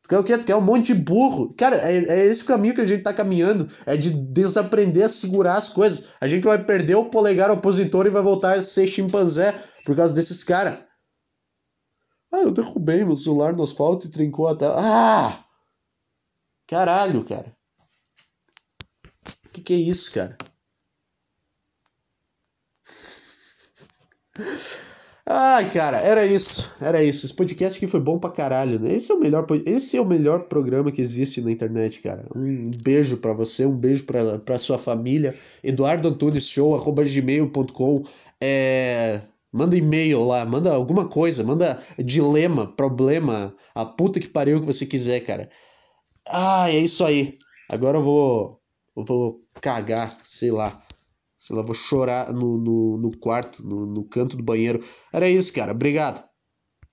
[0.09, 0.37] Tu quer o quê?
[0.39, 1.53] Tu quer um monte de burro.
[1.53, 3.67] Cara, é, é esse caminho que a gente tá caminhando.
[3.85, 6.09] É de desaprender a segurar as coisas.
[6.19, 9.51] A gente vai perder o polegar opositor e vai voltar a ser chimpanzé
[9.85, 10.79] por causa desses caras.
[12.33, 14.77] Ah, eu derrubei meu celular no asfalto e trincou a tela.
[14.79, 15.45] Ah!
[16.65, 17.55] Caralho, cara.
[19.53, 20.35] Que que é isso, cara?
[25.31, 26.67] Ai, cara, era isso.
[26.81, 27.23] Era isso.
[27.25, 28.91] Esse podcast aqui foi bom pra caralho, né?
[28.91, 32.25] Esse é o melhor, esse é o melhor programa que existe na internet, cara.
[32.35, 35.35] Um beijo para você, um beijo pra, pra sua família.
[35.63, 38.01] eduardoantunisshow.gmail.com
[38.41, 39.21] É
[39.51, 44.85] Manda e-mail lá, manda alguma coisa, manda dilema, problema, a puta que pariu que você
[44.85, 45.49] quiser, cara.
[46.27, 47.37] Ah, é isso aí.
[47.67, 48.59] Agora eu vou.
[48.95, 50.81] Eu vou cagar, sei lá.
[51.39, 54.83] Sei lá, vou chorar no, no, no quarto, no, no canto do banheiro.
[55.13, 55.71] Era isso, cara.
[55.71, 56.28] Obrigado.